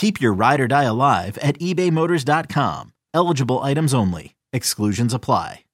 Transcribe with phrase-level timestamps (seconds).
[0.00, 2.94] Keep your ride or die alive at ebaymotors.com.
[3.12, 4.34] Eligible items only.
[4.50, 5.64] Exclusions apply.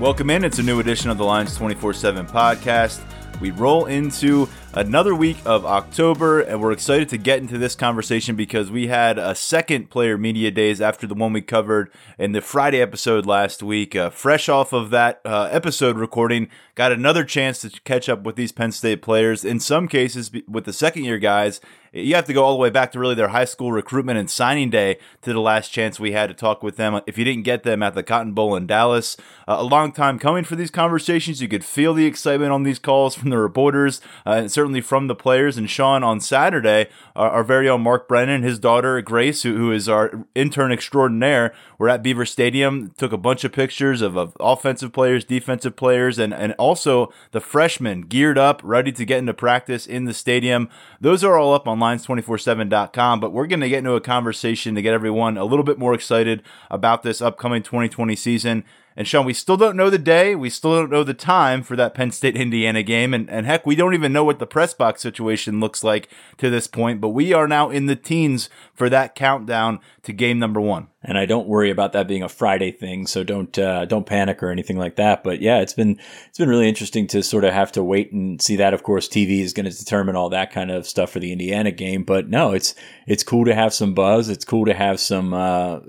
[0.00, 0.44] Welcome in.
[0.46, 3.02] It's a new edition of the Lions 24 7 podcast.
[3.38, 8.36] We roll into another week of October, and we're excited to get into this conversation
[8.36, 12.40] because we had a second player media days after the one we covered in the
[12.40, 13.94] Friday episode last week.
[13.94, 18.36] Uh, fresh off of that uh, episode recording, got another chance to catch up with
[18.36, 19.44] these Penn State players.
[19.44, 21.60] In some cases, with the second year guys,
[21.92, 24.30] you have to go all the way back to really their high school recruitment and
[24.30, 26.98] signing day to the last chance we had to talk with them.
[27.06, 30.18] If you didn't get them at the Cotton Bowl in Dallas, uh, a long time
[30.18, 31.42] coming for these conversations.
[31.42, 35.06] You could feel the excitement on these calls from the reporters uh, and certainly from
[35.06, 35.56] the players.
[35.56, 39.72] And Sean, on Saturday, our, our very own Mark Brennan, his daughter Grace, who, who
[39.72, 44.36] is our intern extraordinaire, were at Beaver Stadium, took a bunch of pictures of, of
[44.38, 49.34] offensive players, defensive players, and, and also the freshmen geared up, ready to get into
[49.34, 50.68] practice in the stadium.
[51.00, 54.82] Those are all up on lions247.com, but we're going to get into a conversation to
[54.82, 58.64] get everyone a little bit more excited about this upcoming 2020 season.
[58.96, 60.34] And Sean, we still don't know the day.
[60.34, 63.14] We still don't know the time for that Penn State Indiana game.
[63.14, 66.08] And, and heck, we don't even know what the press box situation looks like
[66.38, 67.00] to this point.
[67.00, 70.88] But we are now in the teens for that countdown to game number one.
[71.04, 74.42] And I don't worry about that being a Friday thing, so don't uh, don't panic
[74.42, 75.24] or anything like that.
[75.24, 75.98] But yeah, it's been
[76.28, 78.72] it's been really interesting to sort of have to wait and see that.
[78.72, 81.72] Of course, TV is going to determine all that kind of stuff for the Indiana
[81.72, 82.04] game.
[82.04, 82.76] But no, it's
[83.06, 84.28] it's cool to have some buzz.
[84.28, 85.80] It's cool to have some uh,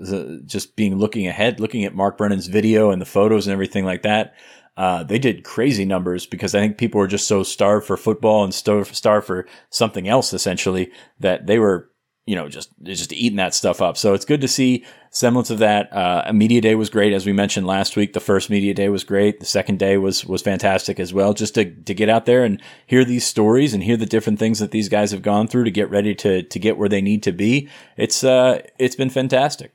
[0.46, 4.02] just being looking ahead, looking at Mark Brennan's video and the photos and everything like
[4.02, 4.34] that.
[4.76, 8.42] Uh, they did crazy numbers because I think people were just so starved for football
[8.42, 11.90] and starved, starved for something else essentially that they were
[12.26, 13.98] you know, just just eating that stuff up.
[13.98, 15.92] So it's good to see semblance of that.
[15.92, 18.14] Uh, media day was great, as we mentioned last week.
[18.14, 19.40] The first media day was great.
[19.40, 21.34] The second day was was fantastic as well.
[21.34, 24.58] Just to to get out there and hear these stories and hear the different things
[24.58, 27.22] that these guys have gone through to get ready to to get where they need
[27.24, 27.68] to be.
[27.98, 29.73] It's uh it's been fantastic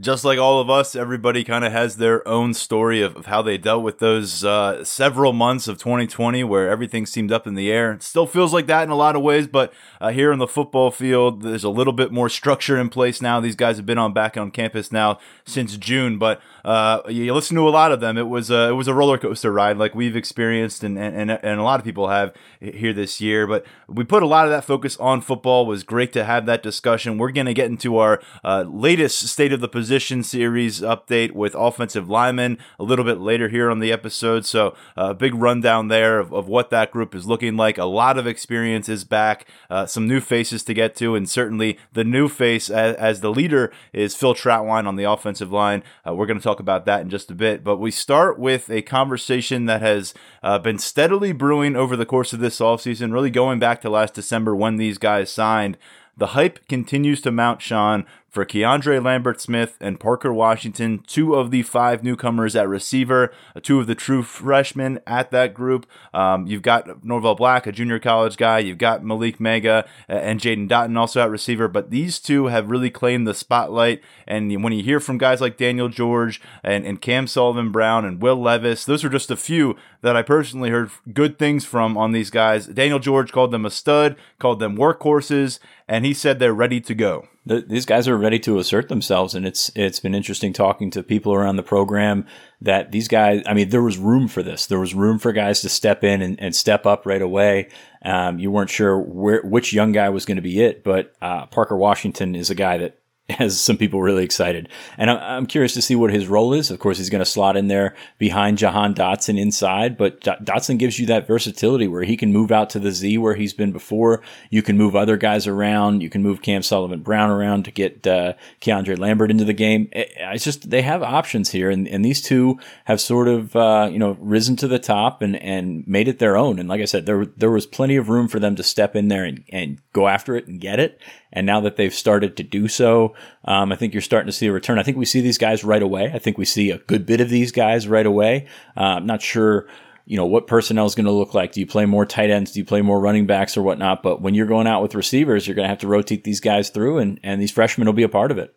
[0.00, 3.40] just like all of us, everybody kind of has their own story of, of, how
[3.42, 7.70] they dealt with those uh, several months of 2020 where everything seemed up in the
[7.70, 7.92] air.
[7.92, 10.48] It still feels like that in a lot of ways, but uh, here in the
[10.48, 13.38] football field, there's a little bit more structure in place now.
[13.38, 17.56] These guys have been on back on campus now since June, but uh, you listen
[17.56, 18.16] to a lot of them.
[18.16, 21.60] It was a, it was a roller coaster ride like we've experienced and, and, and
[21.60, 23.46] a lot of people have here this year.
[23.46, 25.64] But we put a lot of that focus on football.
[25.64, 27.18] It was great to have that discussion.
[27.18, 31.54] We're going to get into our uh, latest state of the position series update with
[31.54, 34.46] offensive linemen a little bit later here on the episode.
[34.46, 37.78] So, a uh, big rundown there of, of, what that group is looking like.
[37.78, 41.78] A lot of experience is back, uh, some new faces to get to, and certainly
[41.92, 45.82] the new face as, as the leader is Phil Trautwein on the offensive line.
[46.06, 47.64] Uh, we're going to talk about that in just a bit.
[47.64, 52.32] But we start with a conversation that has uh, been steadily brewing over the course
[52.32, 55.76] of this offseason, really going back to last December when these guys signed.
[56.16, 61.52] The hype continues to mount, Sean, for Keandre Lambert Smith and Parker Washington, two of
[61.52, 65.86] the five newcomers at receiver, uh, two of the true freshmen at that group.
[66.12, 68.58] Um, you've got Norval Black, a junior college guy.
[68.58, 71.68] You've got Malick Meiga uh, and Jaden Dottin also at receiver.
[71.68, 74.02] But these two have really claimed the spotlight.
[74.26, 78.20] And when you hear from guys like Daniel George and, and Cam Sullivan Brown and
[78.20, 82.10] Will Levis, those are just a few that I personally heard good things from on
[82.10, 82.66] these guys.
[82.66, 86.94] Daniel George called them a stud, called them workhorses, and he said they're ready to
[86.96, 90.90] go the, these guys are ready to assert themselves, and it's it's been interesting talking
[90.92, 92.26] to people around the program
[92.62, 93.42] that these guys.
[93.46, 94.66] I mean, there was room for this.
[94.66, 97.68] There was room for guys to step in and, and step up right away.
[98.02, 101.46] Um, you weren't sure where which young guy was going to be it, but uh,
[101.46, 102.98] Parker Washington is a guy that
[103.30, 104.68] has some people really excited.
[104.98, 106.70] And I'm curious to see what his role is.
[106.70, 110.98] Of course, he's going to slot in there behind Jahan Dotson inside, but Dotson gives
[110.98, 114.20] you that versatility where he can move out to the Z where he's been before.
[114.50, 116.02] You can move other guys around.
[116.02, 119.88] You can move Cam Sullivan Brown around to get uh, Keandre Lambert into the game.
[119.92, 123.98] It's just they have options here, and, and these two have sort of uh, you
[123.98, 126.58] know risen to the top and and made it their own.
[126.58, 129.08] And like I said, there there was plenty of room for them to step in
[129.08, 131.00] there and, and go after it and get it.
[131.34, 133.14] And now that they've started to do so,
[133.44, 134.78] um, I think you're starting to see a return.
[134.78, 136.10] I think we see these guys right away.
[136.14, 138.46] I think we see a good bit of these guys right away.
[138.76, 139.66] Uh, I'm not sure
[140.06, 141.52] you know what personnel is going to look like.
[141.52, 142.52] Do you play more tight ends?
[142.52, 144.02] Do you play more running backs or whatnot?
[144.02, 146.70] But when you're going out with receivers, you're going to have to rotate these guys
[146.70, 148.54] through, and and these freshmen will be a part of it.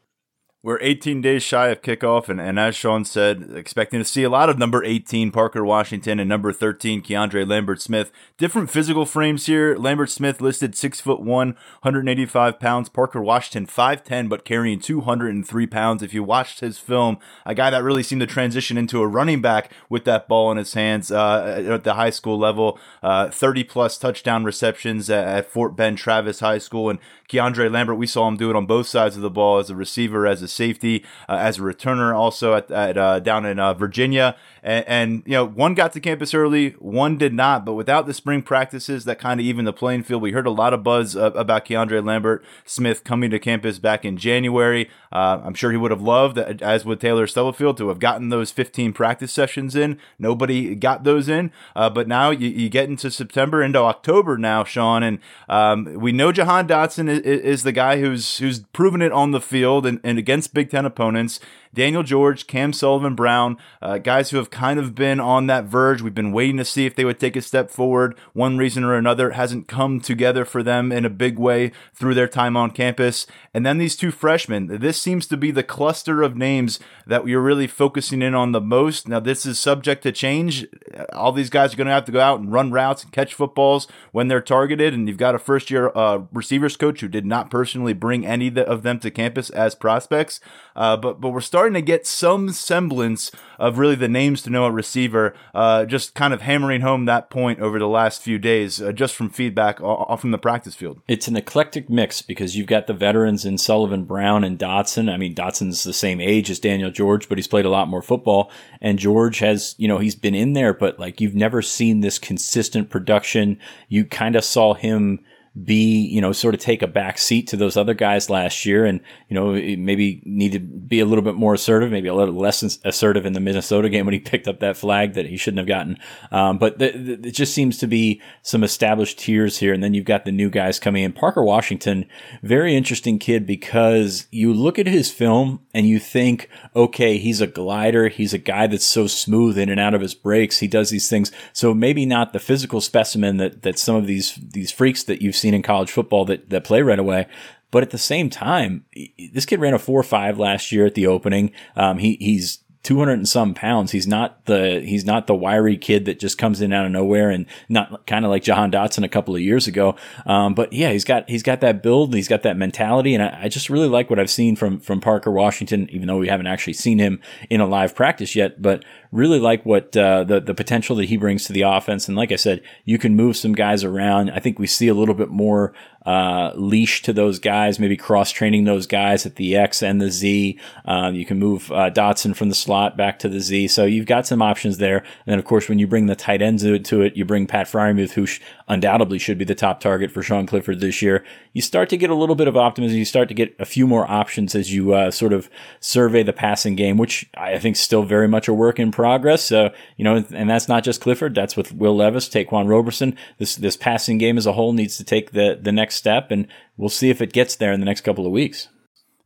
[0.63, 4.29] We're 18 days shy of kickoff, and, and as Sean said, expecting to see a
[4.29, 8.11] lot of number 18 Parker Washington and number 13 Keandre Lambert Smith.
[8.39, 9.77] Different physical frames here.
[9.77, 11.49] Lambert Smith listed six foot one,
[11.83, 12.89] 185 pounds.
[12.89, 16.01] Parker Washington 5'10, but carrying 203 pounds.
[16.01, 19.41] If you watched his film, a guy that really seemed to transition into a running
[19.41, 22.79] back with that ball in his hands uh, at the high school level.
[23.03, 26.97] Uh, 30 plus touchdown receptions at, Fort Bend Travis High School, and
[27.29, 29.75] Keandre Lambert, we saw him do it on both sides of the ball as a
[29.75, 33.73] receiver, as a safety, uh, as a returner, also at, at uh, down in uh,
[33.73, 34.35] Virginia.
[34.67, 37.63] And, and, you know, one got to campus early, one did not.
[37.63, 40.21] But without the spring practices, that kind of even the playing field.
[40.21, 44.03] We heard a lot of buzz uh, about Keandre Lambert Smith coming to campus back
[44.03, 44.89] in January.
[45.09, 48.51] Uh, I'm sure he would have loved, as would Taylor Stubblefield, to have gotten those
[48.51, 49.97] 15 practice sessions in.
[50.19, 51.53] Nobody got those in.
[51.73, 56.11] Uh, but now you, you, get into September, into October now, Sean, and um, we
[56.11, 60.01] know Jahan Dotson is, is, the guy who's who's proven it on the field and,
[60.03, 61.39] and against Big Ten opponents.
[61.77, 66.01] Daniel George, Cam Sullivan Brown, uh, guys who have kind of been on that verge.
[66.01, 68.17] We've been waiting to see if they would take a step forward.
[68.33, 72.27] One reason or another hasn't come together for them in a big way through their
[72.27, 73.27] time on campus.
[73.53, 74.79] And then these two freshmen.
[74.79, 78.61] This seems to be the cluster of names that we're really focusing in on the
[78.61, 79.07] most.
[79.07, 80.65] Now, this is subject to change.
[81.13, 83.35] All these guys are going to have to go out and run routes and catch
[83.35, 84.95] footballs when they're targeted.
[84.95, 88.47] And you've got a first year uh, receivers coach who did not personally bring any
[88.57, 90.39] of them to campus as prospects.
[90.75, 94.67] Uh, but but we're starting to get some semblance of really the names to know
[94.67, 95.33] at receiver.
[95.53, 99.15] Uh, just kind of hammering home that point over the last few days, uh, just
[99.15, 101.01] from feedback off from the practice field.
[101.07, 105.11] It's an eclectic mix because you've got the veterans in Sullivan, Brown, and Dotson.
[105.11, 108.01] I mean, Dotson's the same age as Daniel George, but he's played a lot more
[108.01, 108.51] football.
[108.81, 112.19] And George has, you know, he's been in there, but like you've never seen this
[112.19, 113.59] consistent production.
[113.89, 115.19] You kind of saw him
[115.63, 118.85] be, you know, sort of take a back seat to those other guys last year
[118.85, 122.35] and, you know, maybe need to be a little bit more assertive, maybe a little
[122.35, 125.59] less assertive in the Minnesota game when he picked up that flag that he shouldn't
[125.59, 125.97] have gotten.
[126.31, 129.73] Um, but it just seems to be some established tiers here.
[129.73, 131.13] And then you've got the new guys coming in.
[131.13, 132.05] Parker Washington,
[132.43, 137.47] very interesting kid because you look at his film and you think, okay, he's a
[137.47, 138.09] glider.
[138.09, 140.59] He's a guy that's so smooth in and out of his breaks.
[140.59, 141.31] He does these things.
[141.53, 145.35] So maybe not the physical specimen that, that some of these, these freaks that you've
[145.35, 147.25] seen seen in college football that, that play right away.
[147.71, 148.85] But at the same time,
[149.33, 151.51] this kid ran a four five last year at the opening.
[151.75, 153.91] Um, he, he's 200 and some pounds.
[153.91, 157.29] He's not the he's not the wiry kid that just comes in out of nowhere
[157.29, 159.97] and not kind of like Jahan Dotson a couple of years ago.
[160.25, 163.21] Um, but yeah, he's got he's got that build, and he's got that mentality, and
[163.21, 166.29] I, I, just really like what I've seen from from Parker Washington, even though we
[166.29, 168.61] haven't actually seen him in a live practice yet.
[168.61, 168.85] But
[169.17, 172.07] really like what uh, the the potential that he brings to the offense.
[172.07, 174.29] And like I said, you can move some guys around.
[174.29, 175.73] I think we see a little bit more
[176.05, 180.09] uh, leash to those guys, maybe cross training those guys at the X and the
[180.09, 180.57] Z.
[180.85, 183.67] Um, you can move uh, Dotson from the slot back to the Z.
[183.67, 184.99] So you've got some options there.
[184.99, 187.67] And then, of course, when you bring the tight ends to it, you bring Pat
[187.67, 191.23] Freiermuth, who sh- undoubtedly should be the top target for Sean Clifford this year.
[191.53, 192.97] You start to get a little bit of optimism.
[192.97, 196.33] You start to get a few more options as you uh, sort of survey the
[196.33, 199.43] passing game, which I think is still very much a work in progress.
[199.43, 201.35] So, you know, and that's not just Clifford.
[201.35, 203.15] That's with Will Levis, Ta'Quan Roberson.
[203.37, 206.47] This, this passing game as a whole needs to take the, the next step, and
[206.75, 208.67] we'll see if it gets there in the next couple of weeks.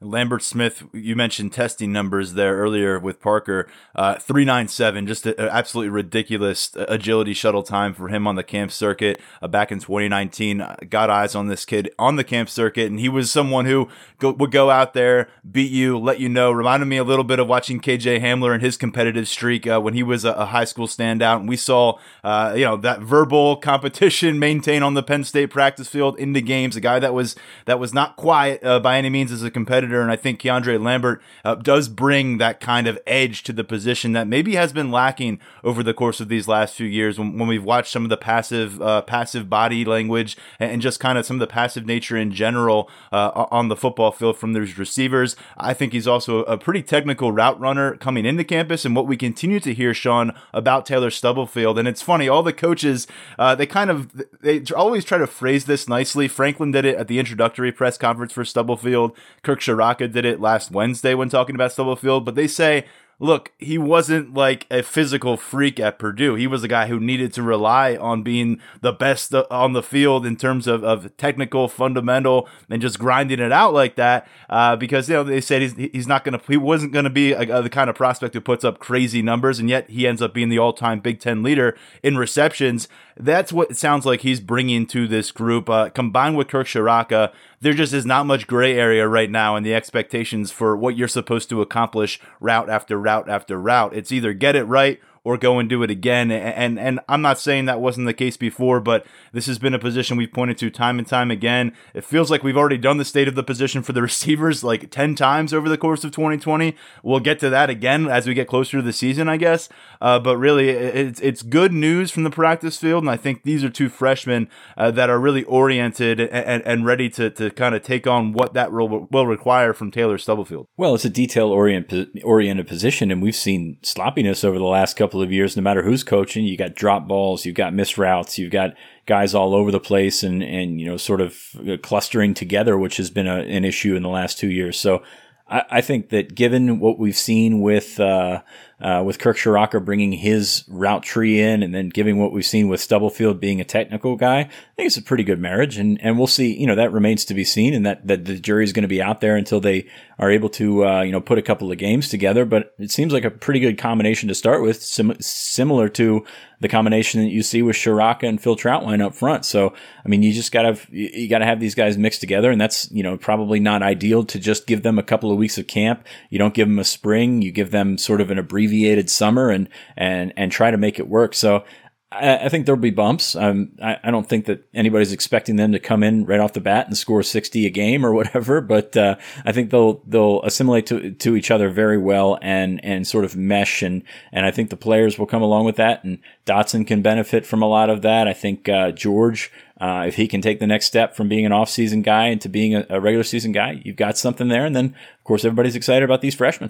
[0.03, 3.67] Lambert Smith, you mentioned testing numbers there earlier with Parker.
[3.95, 9.21] Uh, 397, just an absolutely ridiculous agility shuttle time for him on the camp circuit
[9.43, 10.65] uh, back in 2019.
[10.89, 14.31] Got eyes on this kid on the camp circuit, and he was someone who go,
[14.31, 16.51] would go out there, beat you, let you know.
[16.51, 19.93] Reminded me a little bit of watching KJ Hamler and his competitive streak uh, when
[19.93, 21.37] he was a, a, high school standout.
[21.41, 25.87] And we saw, uh, you know, that verbal competition maintain on the Penn State practice
[25.87, 26.75] field in the games.
[26.75, 29.90] A guy that was that was not quiet uh, by any means as a competitor
[29.91, 30.01] competitor.
[30.01, 34.13] And I think Keandre Lambert uh, does bring that kind of edge to the position
[34.13, 37.47] that maybe has been lacking over the course of these last few years when, when
[37.47, 41.37] we've watched some of the passive, uh, passive body language and just kind of some
[41.37, 45.35] of the passive nature in general uh, on the football field from those receivers.
[45.57, 48.85] I think he's also a pretty technical route runner coming into campus.
[48.85, 52.53] And what we continue to hear, Sean, about Taylor Stubblefield, and it's funny, all the
[52.53, 53.07] coaches,
[53.37, 56.27] uh, they kind of they always try to phrase this nicely.
[56.27, 59.15] Franklin did it at the introductory press conference for Stubblefield.
[59.43, 62.85] Kirk Ciarrocca did it last Wednesday when talking about Stubblefield, but they say
[63.21, 66.33] look, he wasn't like a physical freak at Purdue.
[66.33, 70.25] He was a guy who needed to rely on being the best on the field
[70.25, 74.27] in terms of, of technical, fundamental, and just grinding it out like that.
[74.49, 77.59] Uh, because you know they said he's he's not gonna he wasn't gonna be a,
[77.59, 80.33] a, the kind of prospect who puts up crazy numbers, and yet he ends up
[80.33, 82.89] being the all time Big Ten leader in receptions.
[83.17, 85.69] That's what it sounds like he's bringing to this group.
[85.69, 89.63] Uh, combined with Kirk Ciarrocca, there just is not much gray area right now in
[89.63, 93.95] the expectations for what you're supposed to accomplish route after route after route.
[93.95, 96.31] It's either get it right or go and do it again.
[96.31, 99.79] And and I'm not saying that wasn't the case before, but this has been a
[99.79, 101.73] position we've pointed to time and time again.
[101.93, 104.89] It feels like we've already done the state of the position for the receivers like
[104.89, 106.75] 10 times over the course of 2020.
[107.03, 109.69] We'll get to that again as we get closer to the season, I guess.
[109.99, 113.63] Uh, but really, it's it's good news from the practice field, and I think these
[113.63, 117.83] are two freshmen uh, that are really oriented and, and ready to, to kind of
[117.83, 120.67] take on what that role will require from Taylor Stubblefield.
[120.77, 125.21] Well, it's a detail oriented position, and we've seen sloppiness over the last couple couple
[125.21, 128.49] of years, no matter who's coaching, you got drop balls, you've got missed routes, you've
[128.49, 128.73] got
[129.05, 131.37] guys all over the place and, and, you know, sort of
[131.67, 134.79] uh, clustering together, which has been a, an issue in the last two years.
[134.79, 135.03] So
[135.49, 138.41] I, I think that given what we've seen with, uh,
[138.81, 142.67] uh, with Kirk Ciarrocca bringing his route tree in and then giving what we've seen
[142.67, 145.77] with Stubblefield being a technical guy, I think it's a pretty good marriage.
[145.77, 148.39] And, and we'll see, you know, that remains to be seen and that, that the
[148.39, 151.21] jury is going to be out there until they are able to, uh, you know,
[151.21, 152.45] put a couple of games together.
[152.45, 156.25] But it seems like a pretty good combination to start with, sim- similar to
[156.59, 159.45] the combination that you see with Ciarrocca and Phil Trautwein up front.
[159.45, 159.73] So,
[160.05, 162.51] I mean, you just gotta, you gotta have these guys mixed together.
[162.51, 165.57] And that's, you know, probably not ideal to just give them a couple of weeks
[165.57, 166.05] of camp.
[166.29, 167.41] You don't give them a spring.
[167.41, 170.99] You give them sort of an abbreviated abbreviated summer and and and try to make
[170.99, 171.33] it work.
[171.33, 171.63] So
[172.11, 173.35] I, I think there'll be bumps.
[173.35, 176.59] Um, I, I, don't think that anybody's expecting them to come in right off the
[176.59, 180.85] bat and score 60 a game or whatever, but uh, I think they'll they'll assimilate
[180.87, 184.69] to to each other very well and and sort of mesh and and I think
[184.69, 188.01] the players will come along with that and Dotson can benefit from a lot of
[188.01, 188.27] that.
[188.27, 189.51] I think uh, George.
[189.79, 192.75] Uh, if he can take the next step from being an off-season guy into being
[192.75, 194.63] a, a regular season guy, you've got something there.
[194.63, 194.85] And then,
[195.17, 196.69] of course, everybody's excited about these freshmen.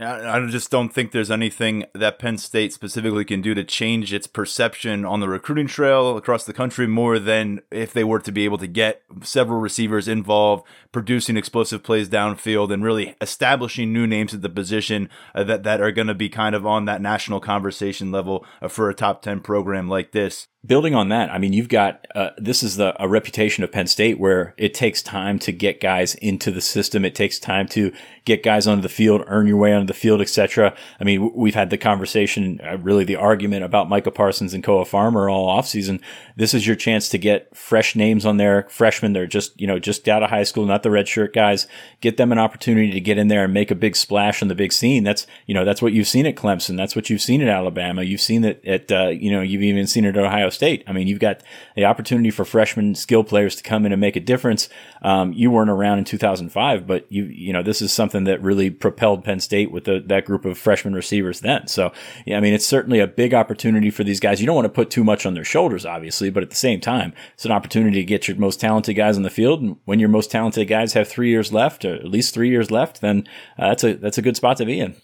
[0.00, 4.28] I just don't think there's anything that Penn State specifically can do to change its
[4.28, 8.44] perception on the recruiting trail across the country more than if they were to be
[8.44, 14.32] able to get several receivers involved, producing explosive plays downfield, and really establishing new names
[14.32, 17.40] at the position uh, that, that are going to be kind of on that national
[17.40, 21.52] conversation level uh, for a top 10 program like this building on that, I mean,
[21.52, 25.38] you've got uh, this is the a reputation of Penn State where it takes time
[25.40, 27.04] to get guys into the system.
[27.04, 27.92] It takes time to
[28.24, 30.74] get guys onto the field, earn your way onto the field, etc.
[31.00, 34.84] I mean, we've had the conversation, uh, really the argument about Micah Parsons and Koa
[34.84, 36.00] Farmer all offseason.
[36.36, 39.12] This is your chance to get fresh names on there, freshmen.
[39.12, 41.66] They're just you know just out of high school, not the red shirt guys.
[42.00, 44.54] Get them an opportunity to get in there and make a big splash on the
[44.54, 45.04] big scene.
[45.04, 46.76] That's you know that's what you've seen at Clemson.
[46.76, 48.02] That's what you've seen at Alabama.
[48.02, 50.84] You've seen it at uh, you know you've even seen it at Ohio State.
[50.86, 51.42] I mean, you've got
[51.74, 54.68] the opportunity for freshman skill players to come in and make a difference.
[55.02, 58.70] Um, you weren't around in 2005, but you you know this is something that really
[58.70, 61.66] propelled Penn State with the, that group of freshman receivers then.
[61.66, 61.92] So
[62.26, 64.40] yeah, I mean, it's certainly a big opportunity for these guys.
[64.40, 66.80] You don't want to put too much on their shoulders, obviously, but at the same
[66.80, 69.62] time, it's an opportunity to get your most talented guys on the field.
[69.62, 72.70] And when your most talented guys have three years left, or at least three years
[72.70, 73.26] left, then
[73.58, 74.96] uh, that's a that's a good spot to be in.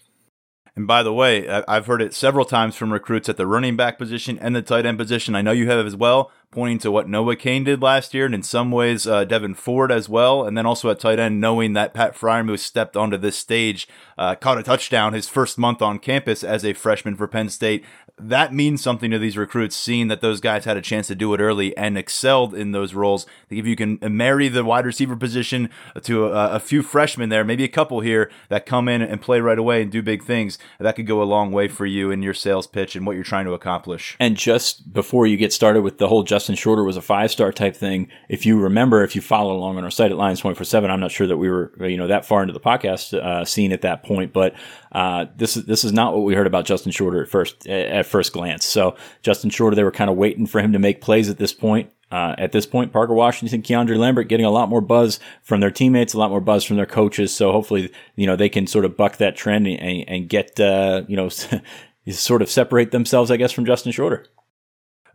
[0.75, 3.97] And by the way, I've heard it several times from recruits at the running back
[3.97, 5.33] position and the tight end position.
[5.33, 8.33] I know you have as well, pointing to what Noah Cain did last year, and
[8.33, 10.45] in some ways, uh, Devyn Ford as well.
[10.45, 14.35] And then also at tight end, knowing that Pat Freiermuth stepped onto this stage, uh,
[14.35, 17.83] caught a touchdown his first month on campus as a freshman for Penn State
[18.17, 21.33] that means something to these recruits, seeing that those guys had a chance to do
[21.33, 23.25] it early and excelled in those roles.
[23.49, 25.69] If you can marry the wide receiver position
[26.03, 29.41] to a, a, few freshmen there, maybe a couple here that come in and play
[29.41, 32.23] right away and do big things, that could go a long way for you in
[32.23, 34.15] your sales pitch and what you're trying to accomplish.
[34.17, 37.51] And just before you get started with the whole Justin Shorter was a five star
[37.51, 38.07] type thing.
[38.29, 41.01] If you remember, if you follow along on our site at Lions 24 7, I'm
[41.01, 43.81] not sure that we were, you know, that far into the podcast uh, scene at
[43.81, 44.55] that point, but
[44.95, 48.04] uh, this is this is not what we heard about Justin Shorter at first at
[48.05, 48.65] first glance.
[48.65, 51.53] So Justin Shorter, they were kind of waiting for him to make plays at this
[51.53, 51.91] point.
[52.11, 55.71] Uh, at this point, Parker Washington, Keandre Lambert getting a lot more buzz from their
[55.71, 57.35] teammates, a lot more buzz from their coaches.
[57.35, 61.03] So hopefully, you know, they can sort of buck that trend and, and get, uh,
[61.07, 61.29] you know,
[62.11, 64.25] sort of separate themselves, I guess, from Justin Shorter.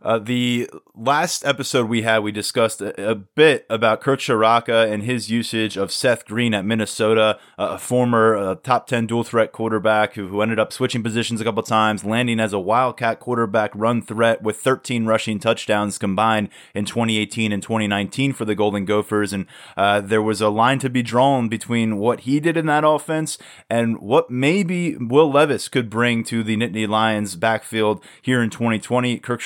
[0.03, 5.03] Uh, the last episode we had, we discussed a, a, bit about Kirk Ciarrocca and
[5.03, 10.15] his usage of Seth Green at Minnesota, a former uh, top 10 dual threat quarterback
[10.15, 14.01] who, who ended up switching positions a couple times, landing as a Wildcat quarterback run
[14.01, 19.33] threat with 13 rushing touchdowns combined in 2018 and 2019 for the Golden Gophers.
[19.33, 19.45] And
[19.77, 23.37] uh, there was a line to be drawn between what he did in that offense
[23.69, 29.19] and what maybe Will Levis could bring to the Nittany Lions backfield here in 2020.
[29.19, 29.41] Kirk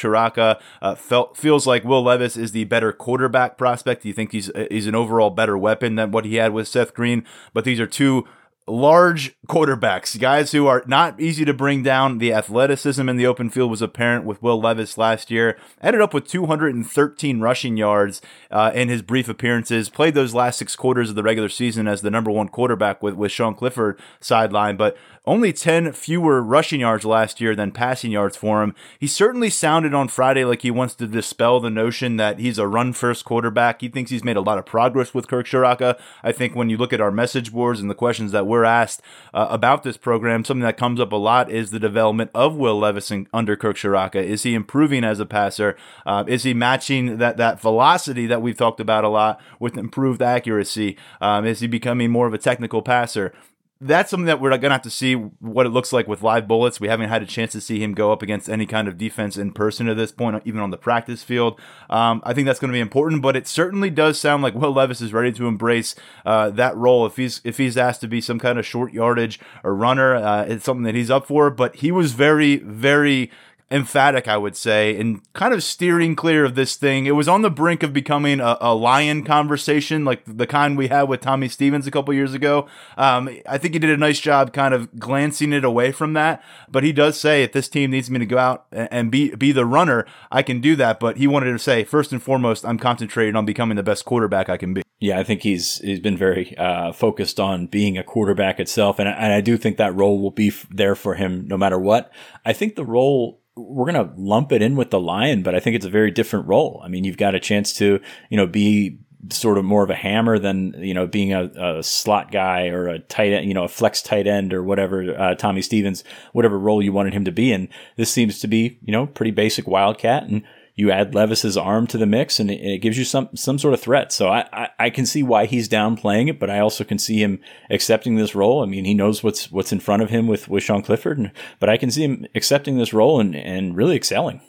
[0.46, 4.04] Ciarrocca uh, felt feels like Will Levis is the better quarterback prospect.
[4.04, 6.94] Do you think he's he's an overall better weapon than what he had with Seth
[6.94, 7.25] Green?
[7.54, 8.25] But these are two
[8.68, 12.18] large quarterbacks, guys who are not easy to bring down.
[12.18, 15.60] The athleticism in the open field was apparent with Will Levis last year.
[15.82, 19.90] Ended up with 213 rushing yards uh, in his brief appearances.
[19.90, 23.14] Played those last six quarters of the regular season as the number one quarterback with,
[23.14, 28.38] with Sean Clifford sideline, but only 10 fewer rushing yards last year than passing yards
[28.38, 28.75] for him.
[29.00, 32.67] He certainly sounded on Friday like he wants to dispel the notion that he's a
[32.67, 33.82] run first quarterback.
[33.82, 36.00] He thinks he's made a lot of progress with Kirk Ciarrocca.
[36.24, 39.01] I think when you look at our message boards and the questions that we're asked
[39.34, 42.77] uh, about this program, something that comes up a lot is the development of Will
[42.79, 44.24] Levison under Kirk Ciarrocca.
[44.24, 45.75] Is he improving as a passer?
[46.05, 50.22] Uh, is he matching that, that velocity that we've talked about a lot with improved
[50.22, 50.98] accuracy?
[51.22, 53.34] Um, is he becoming more of a technical passer?
[53.82, 56.48] That's something that we're going to have to see what it looks like with live
[56.48, 56.79] bullets.
[56.79, 59.36] We haven't had a chance to see him go up against any kind of defense
[59.36, 61.60] in person at this point, even on the practice field.
[61.89, 64.74] Um, I think that's going to be important, but it certainly does sound like Will
[64.74, 65.94] Levis is ready to embrace
[66.25, 67.05] uh, that role.
[67.05, 70.44] If he's if he's asked to be some kind of short yardage or runner, uh,
[70.44, 71.50] it's something that he's up for.
[71.50, 73.29] But he was very, very
[73.72, 77.05] emphatic, I would say, in kind of steering clear of this thing.
[77.05, 80.88] It was on the brink of becoming a, a lion conversation, like the kind we
[80.88, 82.67] had with Tommy Stevens a couple years ago.
[82.98, 86.43] Um, I think he did a nice job kind of glancing it away from that.
[86.69, 89.51] But he does say, if this team needs me to go out and be be
[89.51, 91.00] the runner, I can do that.
[91.00, 94.48] But he wanted to say, first and foremost, I'm concentrated on becoming the best quarterback
[94.48, 94.84] I can be.
[95.00, 99.10] Yeah, I think he's he's been very uh, focused on being a quarterback itself, and
[99.10, 101.77] I, and I do think that role will be f- there for him no matter
[101.77, 102.12] what.
[102.45, 105.59] I think the role we're going to lump it in with the lion, but I
[105.59, 106.81] think it's a very different role.
[106.83, 109.00] I mean, you've got a chance to, you know, be
[109.31, 111.45] sort of more of a hammer than, you know, being a,
[111.77, 115.18] a slot guy or a tight end, you know, a flex tight end or whatever,
[115.18, 117.70] uh, Tommy Stevens, whatever role you wanted him to be in.
[117.96, 120.24] This seems to be, you know, pretty basic wildcat.
[120.24, 120.44] And
[120.75, 123.74] you add Levis's arm to the mix and it, it gives you some some sort
[123.74, 124.11] of threat.
[124.11, 127.22] So I, I, I can see why he's downplaying it, but I also can see
[127.22, 128.61] him accepting this role.
[128.61, 131.31] I mean, he knows what's what's in front of him with with Sean Clifford, and,
[131.59, 134.42] but I can see him accepting this role and and really excelling.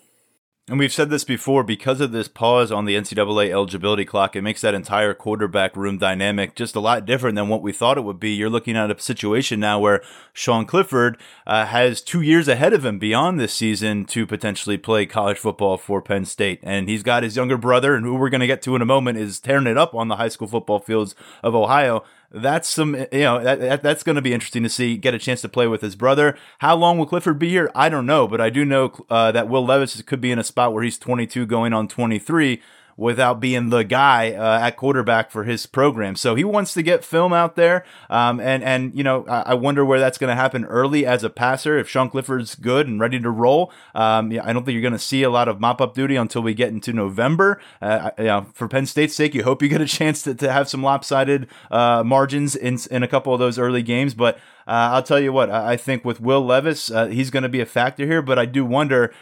[0.68, 4.42] And we've said this before because of this pause on the NCAA eligibility clock, it
[4.42, 8.02] makes that entire quarterback room dynamic just a lot different than what we thought it
[8.02, 8.32] would be.
[8.34, 10.02] You're looking at a situation now where
[10.32, 15.06] Sean Clifford uh, has two years ahead of him beyond this season to potentially play
[15.06, 16.58] college football for Penn State.
[16.64, 18.86] And he's got his younger brother, and who we're going to get to in a
[18.86, 22.94] moment, is tearing it up on the high school football fields of Ohio that's some
[22.94, 25.48] you know that, that that's going to be interesting to see get a chance to
[25.48, 26.36] play with his brother.
[26.58, 27.70] How long will clifford be here?
[27.74, 30.44] I don't know but i do know uh, that will levis could be in a
[30.44, 32.60] spot where he's 22 going on 23
[32.96, 36.16] without being the guy uh, at quarterback for his program.
[36.16, 39.54] So he wants to get film out there, um, and and you know I, I
[39.54, 41.78] wonder where that's going to happen early as a passer.
[41.78, 44.92] If Sean Clifford's good and ready to roll, um, yeah, I don't think you're going
[44.92, 47.60] to see a lot of mop up duty until we get into November.
[47.82, 50.52] Uh, you know, for Penn State's sake, you hope you get a chance to, to
[50.52, 54.38] have some lopsided uh, margins in in a couple of those early games, but.
[54.68, 57.60] Uh, I'll tell you what, I think with Will Levis, uh, he's going to be
[57.60, 59.14] a factor here, but I do wonder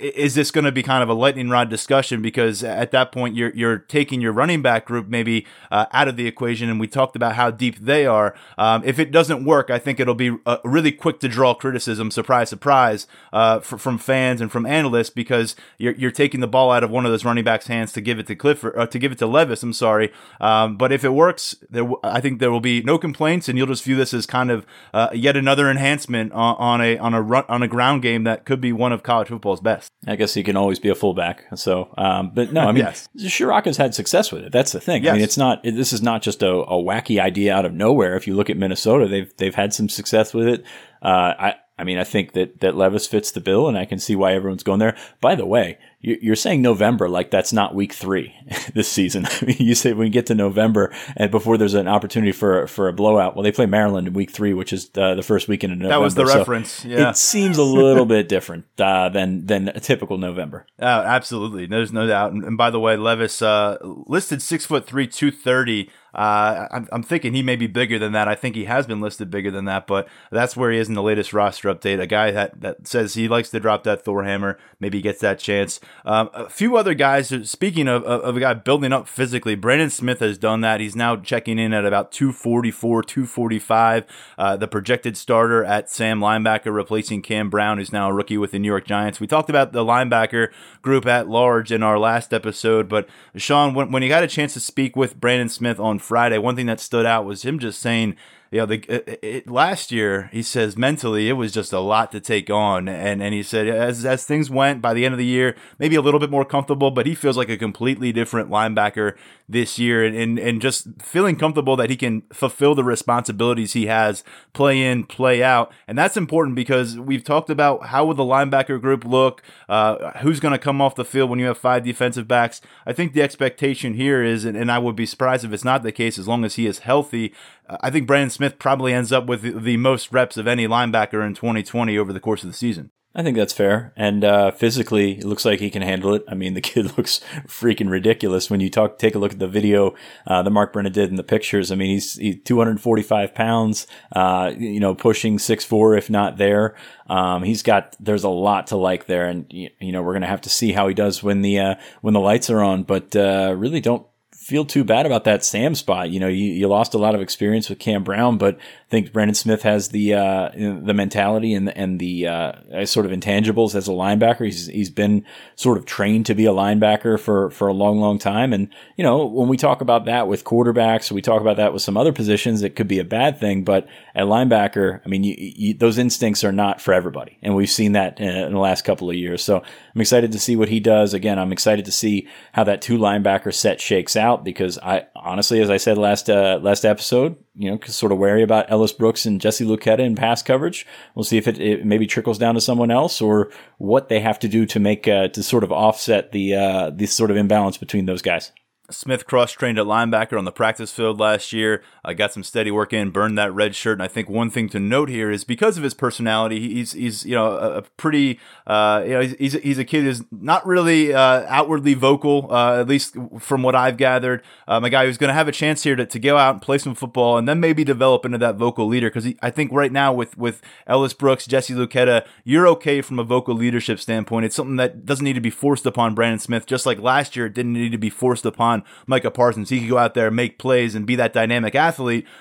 [0.00, 2.22] is this going to be kind of a lightning rod discussion?
[2.22, 6.16] Because at that point you're you're taking your running back group maybe uh, out of
[6.16, 8.34] the equation and we talked about how deep they are.
[8.58, 12.10] Um, if it doesn't work I think it'll be uh, really quick to draw criticism
[12.10, 16.70] surprise surprise uh, for, from fans and from analysts because you're, you're taking the ball
[16.70, 18.98] out of one of those running backs hands to give it to Clifford uh, to
[18.98, 20.12] give it to Levis I'm sorry.
[20.40, 23.66] Um, but if it works there I think there will be no complaints and you'll
[23.66, 27.22] just view this as kind of uh, yet another enhancement on, on a on a
[27.22, 30.34] run, on a ground game that could be one of college football's best I guess
[30.34, 31.44] he can always be a fullback.
[31.56, 33.08] So, um, but no, I mean, yes.
[33.16, 34.52] has had success with it.
[34.52, 35.04] That's the thing.
[35.04, 35.12] Yes.
[35.12, 35.62] I mean, it's not.
[35.62, 38.16] This is not just a, a, wacky idea out of nowhere.
[38.16, 40.64] If you look at Minnesota, they've they've had some success with it.
[41.02, 43.98] Uh, I I mean, I think that that Levis fits the bill, and I can
[43.98, 44.96] see why everyone's going there.
[45.20, 48.34] By the way, you're saying November like that's not week three
[48.74, 49.26] this season.
[49.30, 52.66] I mean, you say when you get to November and before there's an opportunity for
[52.66, 53.34] for a blowout.
[53.34, 55.94] Well, they play Maryland in week three, which is uh, the first weekend in November.
[55.94, 56.84] That was the so reference.
[56.84, 60.66] Yeah, it seems a little bit different uh, than than a typical November.
[60.78, 62.32] Uh, absolutely, there's no doubt.
[62.32, 65.90] And, and by the way, Levis uh, listed six foot three, two thirty.
[66.14, 68.28] Uh, I'm, I'm, thinking he may be bigger than that.
[68.28, 70.94] I think he has been listed bigger than that, but that's where he is in
[70.94, 72.00] the latest roster update.
[72.00, 74.56] A guy that, that says he likes to drop that Thor hammer.
[74.78, 75.80] Maybe gets that chance.
[76.04, 79.90] Um, a few other guys, speaking of, of, of, a guy building up physically, Brandon
[79.90, 80.80] Smith has done that.
[80.80, 84.04] He's now checking in at about 244, 245.
[84.38, 88.52] Uh, the projected starter at Sam linebacker, replacing Cam Brown, who's now a rookie with
[88.52, 89.18] the New York Giants.
[89.18, 93.90] We talked about the linebacker group at large in our last episode, but Sean, when,
[93.90, 96.80] when you got a chance to speak with Brandon Smith on Friday, one thing that
[96.80, 98.16] stood out was him just saying
[98.50, 102.12] you know, the it, it, last year he says mentally it was just a lot
[102.12, 105.18] to take on, and and he said as as things went by the end of
[105.18, 108.50] the year, maybe a little bit more comfortable, but he feels like a completely different
[108.50, 109.16] linebacker
[109.48, 113.86] this year, and and, and just feeling comfortable that he can fulfill the responsibilities he
[113.86, 118.22] has, play in, play out, and that's important because we've talked about how will the
[118.22, 121.84] linebacker group look, uh, who's going to come off the field when you have five
[121.84, 122.60] defensive backs.
[122.86, 125.82] I think the expectation here is, and, and I would be surprised if it's not
[125.82, 127.32] the case as long as he is healthy.
[127.68, 131.34] I think Brandon Smith probably ends up with the most reps of any linebacker in
[131.34, 132.90] 2020 over the course of the season.
[133.16, 133.92] I think that's fair.
[133.96, 136.24] And uh, physically, it looks like he can handle it.
[136.28, 138.98] I mean, the kid looks freaking ridiculous when you talk.
[138.98, 139.94] Take a look at the video
[140.26, 141.70] uh, that Mark Brennan did in the pictures.
[141.70, 143.86] I mean, he's, he's 245 pounds.
[144.10, 146.74] Uh, you know, pushing six four, if not there.
[147.08, 147.96] Um, he's got.
[148.00, 150.72] There's a lot to like there, and you, you know, we're gonna have to see
[150.72, 152.82] how he does when the uh, when the lights are on.
[152.82, 154.06] But uh, really, don't
[154.44, 156.10] feel too bad about that Sam spot.
[156.10, 159.10] You know, you, you lost a lot of experience with Cam Brown, but I think
[159.10, 163.88] Brandon Smith has the uh, the mentality and and the uh, sort of intangibles as
[163.88, 164.44] a linebacker.
[164.44, 165.24] He's he's been
[165.56, 168.52] sort of trained to be a linebacker for for a long long time.
[168.52, 171.80] And you know, when we talk about that with quarterbacks, we talk about that with
[171.80, 172.60] some other positions.
[172.62, 176.44] It could be a bad thing, but at linebacker, I mean, you, you, those instincts
[176.44, 179.42] are not for everybody, and we've seen that in, in the last couple of years.
[179.42, 179.62] So
[179.94, 181.14] I'm excited to see what he does.
[181.14, 185.06] Again, I'm excited to see how that two linebacker set shakes out out because I
[185.14, 188.92] honestly, as I said last uh, last episode, you know, sort of wary about Ellis
[188.92, 190.86] Brooks and Jesse Luketa in pass coverage.
[191.14, 194.38] We'll see if it, it, maybe trickles down to someone else or what they have
[194.40, 197.76] to do to make uh, to sort of offset the uh, the sort of imbalance
[197.76, 198.52] between those guys.
[198.90, 201.82] Smith cross trained at linebacker on the practice field last year.
[202.04, 203.94] I got some steady work in, burned that red shirt.
[203.94, 207.24] And I think one thing to note here is because of his personality, he's he's
[207.24, 211.44] you know a, pretty uh, you know he's he's a kid who's not really uh,
[211.48, 214.42] outwardly vocal, uh, at least from what I've gathered.
[214.68, 216.62] Um, a guy who's going to have a chance here to, to go out and
[216.62, 219.08] play some football, and then maybe develop into that vocal leader.
[219.08, 223.24] Because I think right now with with Ellis Brooks, Jesse Luketa, you're okay from a
[223.24, 224.44] vocal leadership standpoint.
[224.44, 227.46] It's something that doesn't need to be forced upon Brandon Smith, just like last year
[227.46, 229.70] it didn't need to be forced upon Micah Parsons.
[229.70, 231.93] He could go out there, make plays, and be that dynamic athlete.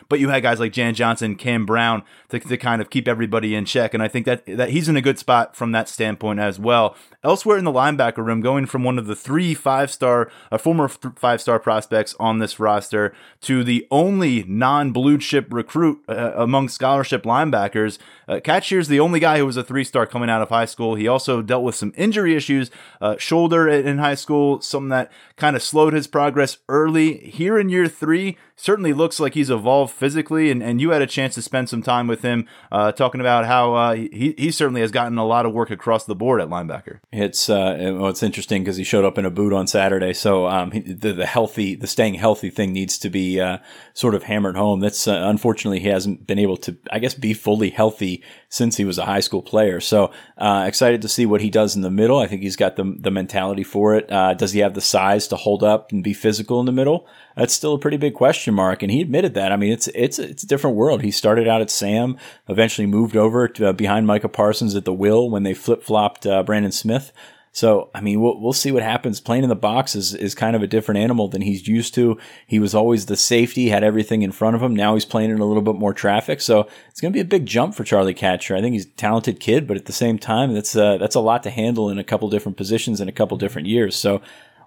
[0.09, 3.53] But you had guys like Jan Johnson, Cam Brown to, to kind of keep everybody
[3.53, 3.93] in check.
[3.93, 6.95] And I think that that he's in a good spot from that standpoint as well.
[7.23, 10.87] Elsewhere in the linebacker room, going from one of the three five star, uh, former
[10.87, 16.69] five star prospects on this roster to the only non blue chip recruit uh, among
[16.69, 17.99] scholarship linebackers.
[18.27, 18.39] Uh,
[18.71, 20.95] is the only guy who was a three star coming out of high school.
[20.95, 25.55] He also dealt with some injury issues, uh, shoulder in high school, something that kind
[25.55, 27.17] of slowed his progress early.
[27.17, 31.07] Here in year three, certainly looks like he's evolved physically, and, and you had a
[31.07, 34.81] chance to spend some time with him uh, talking about how uh, he, he certainly
[34.81, 36.99] has gotten a lot of work across the board at linebacker.
[37.11, 40.47] It's uh, well, it's interesting because he showed up in a boot on Saturday, so
[40.47, 43.59] um, the, the healthy, the staying healthy thing needs to be uh,
[43.93, 44.79] sort of hammered home.
[44.79, 48.85] That's uh, unfortunately he hasn't been able to, I guess, be fully healthy since he
[48.85, 49.79] was a high school player.
[49.79, 52.19] So uh, excited to see what he does in the middle.
[52.19, 54.07] I think he's got the the mentality for it.
[54.09, 57.07] does he have the size to hold up and be physical in the middle?
[57.35, 59.51] That's still a pretty big question question mark, and he admitted that.
[59.51, 61.01] I mean, it's it's it's a different world.
[61.01, 62.12] He started out at Sam,
[62.47, 66.25] eventually moved over to, uh, behind Micah Parsons at the Will when they flip flopped
[66.25, 67.11] uh, Brandon Smith.
[67.55, 69.21] So, I mean, we'll, we'll see what happens.
[69.21, 72.17] Playing in the box is, is kind of a different animal than he's used to.
[72.47, 74.75] He was always the safety, had everything in front of him.
[74.75, 76.41] Now he's playing in a little bit more traffic.
[76.41, 78.57] So it's going to be a big jump for Charlie Katshir.
[78.57, 81.19] I think he's a talented kid, but at the same time, that's, uh, that's a
[81.19, 83.95] lot to handle in a couple different positions in a couple different years.
[83.95, 84.19] So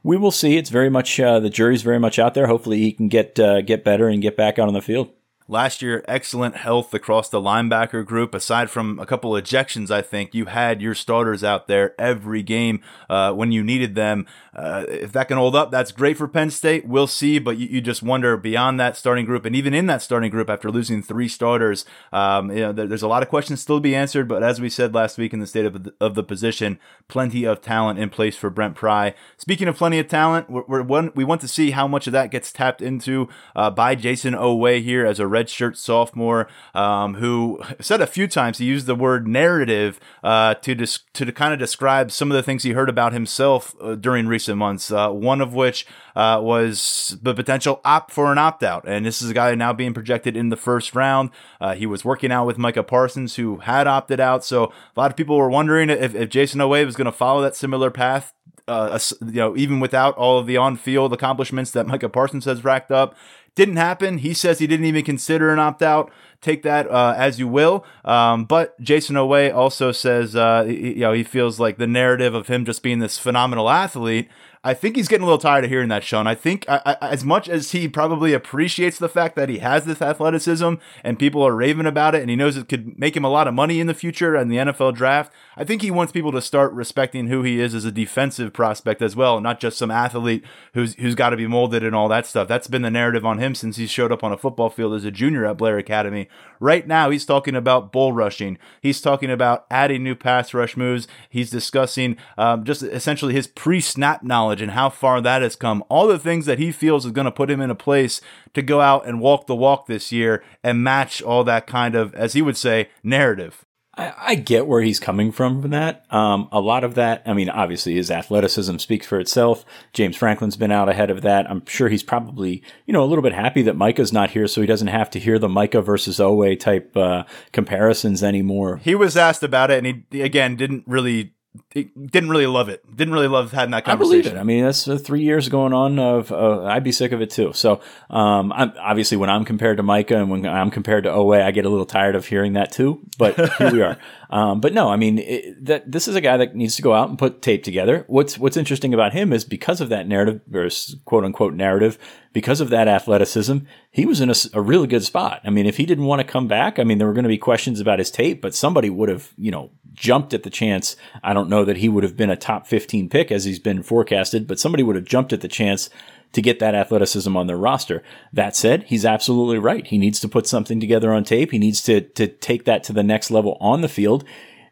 [0.05, 0.57] we will see.
[0.57, 2.47] It's very much uh, the jury's very much out there.
[2.47, 5.11] Hopefully, he can get uh, get better and get back out on the field.
[5.49, 8.35] Last year, excellent health across the linebacker group.
[8.35, 12.83] Aside from a couple ejections, I think you had your starters out there every game
[13.09, 14.27] uh, when you needed them.
[14.57, 16.85] Uh, if that can hold up, that's great for Penn State.
[16.85, 20.03] We'll see, but you, you, just wonder beyond that starting group, and even in that
[20.03, 23.61] starting group, after losing three starters, um, you know, there, there's a lot of questions
[23.61, 24.27] still to be answered.
[24.27, 27.45] But as we said last week in the state of the, of the position, plenty
[27.45, 29.15] of talent in place for Brent Pry.
[29.37, 32.13] Speaking of plenty of talent, we're, we're one, we want to see how much of
[32.15, 37.61] that gets tapped into uh, by Jayson Oweh here as a redshirt sophomore um, who
[37.81, 41.59] said a few times he used the word narrative uh, to dis- to kind of
[41.59, 44.91] describe some of the things he heard about himself uh, during recent months.
[44.91, 49.21] Uh, one of which uh, was the potential opt for an opt out, and this
[49.21, 51.31] is a guy now being projected in the first round.
[51.61, 55.11] Uh, he was working out with Micah Parsons, who had opted out, so a lot
[55.11, 58.33] of people were wondering if, if Jayson Oweh was going to follow that similar path
[58.69, 62.91] uh, you know, even without all of the on-field accomplishments that Micah Parsons has racked
[62.91, 63.15] up.
[63.57, 64.19] Didn't happen.
[64.19, 66.13] He says he didn't even consider an opt out.
[66.43, 67.85] Take that uh, as you will.
[68.05, 72.35] Um, but Jayson Oweh also says, uh, he, you know, he feels like the narrative
[72.35, 74.29] of him just being this phenomenal athlete
[74.67, 76.27] I think he's getting a little tired of hearing that, Sean.
[76.27, 79.85] I think I, I, as much as he probably appreciates the fact that he has
[79.85, 80.75] this athleticism
[81.05, 83.47] and people are raving about it, and he knows it could make him a lot
[83.47, 85.33] of money in the future and the NFL draft.
[85.57, 89.03] I think he wants people to start respecting who he is as a defensive prospect
[89.03, 90.43] as well, not just some athlete
[90.75, 92.49] who's who's got to be molded and all that stuff.
[92.49, 95.05] That's been the narrative on him since he showed up on a football field as
[95.05, 96.29] a junior at Blair Academy.
[96.59, 98.59] Right now, he's talking about bull rushing.
[98.81, 101.07] He's talking about adding new pass rush moves.
[101.31, 105.85] He's discussing um, just essentially his pre-snap knowledge knowledge and how far that has come.
[105.89, 108.21] All the things that he feels is going to put him in a place
[108.55, 112.15] to go out and walk the walk this year and match all that kind of,
[112.15, 113.65] as he would say, narrative.
[113.99, 116.05] I, I get where he's coming from from that.
[116.11, 119.65] Um, a lot of that, I mean, obviously his athleticism speaks for itself.
[119.95, 121.51] James Franklin's been out ahead of that.
[121.51, 124.61] I'm sure he's probably, you know, a little bit happy that Micah's not here so
[124.61, 128.79] he doesn't have to hear the Micah versus Oweh type uh, comparisons anymore.
[128.83, 131.36] He was asked about it and he, again, didn't really
[131.73, 132.85] didn't really love it.
[132.95, 134.19] Didn't really love having that conversation.
[134.19, 134.41] I believe it.
[134.41, 135.99] I mean, that's uh, three years going on.
[135.99, 137.53] Of uh, I'd be sick of it too.
[137.53, 141.43] So, um, I'm, obviously, when I'm compared to Micah and when I'm compared to Oweh,
[141.43, 143.01] I get a little tired of hearing that too.
[143.19, 143.99] But here we are.
[144.29, 146.93] Um, but no, I mean, it, that this is a guy that needs to go
[146.93, 148.05] out and put tape together.
[148.09, 150.69] What's What's interesting about him is because of that narrative, or
[151.05, 151.97] quote unquote narrative,
[152.33, 153.59] because of that athleticism,
[153.91, 155.41] he was in a, a, really good spot.
[155.45, 157.31] I mean, if he didn't want to come back, I mean, there were going to
[157.31, 160.97] be questions about his tape, but somebody would have, you know, jumped at the chance.
[161.23, 163.83] I don't know that he would have been a top 15 pick as he's been
[163.83, 165.91] forecasted, but somebody would have jumped at the chance
[166.33, 168.03] to get that athleticism on their roster.
[168.33, 169.87] That said, he's absolutely right.
[169.87, 171.51] He needs to put something together on tape.
[171.51, 174.25] He needs to, to take that to the next level on the field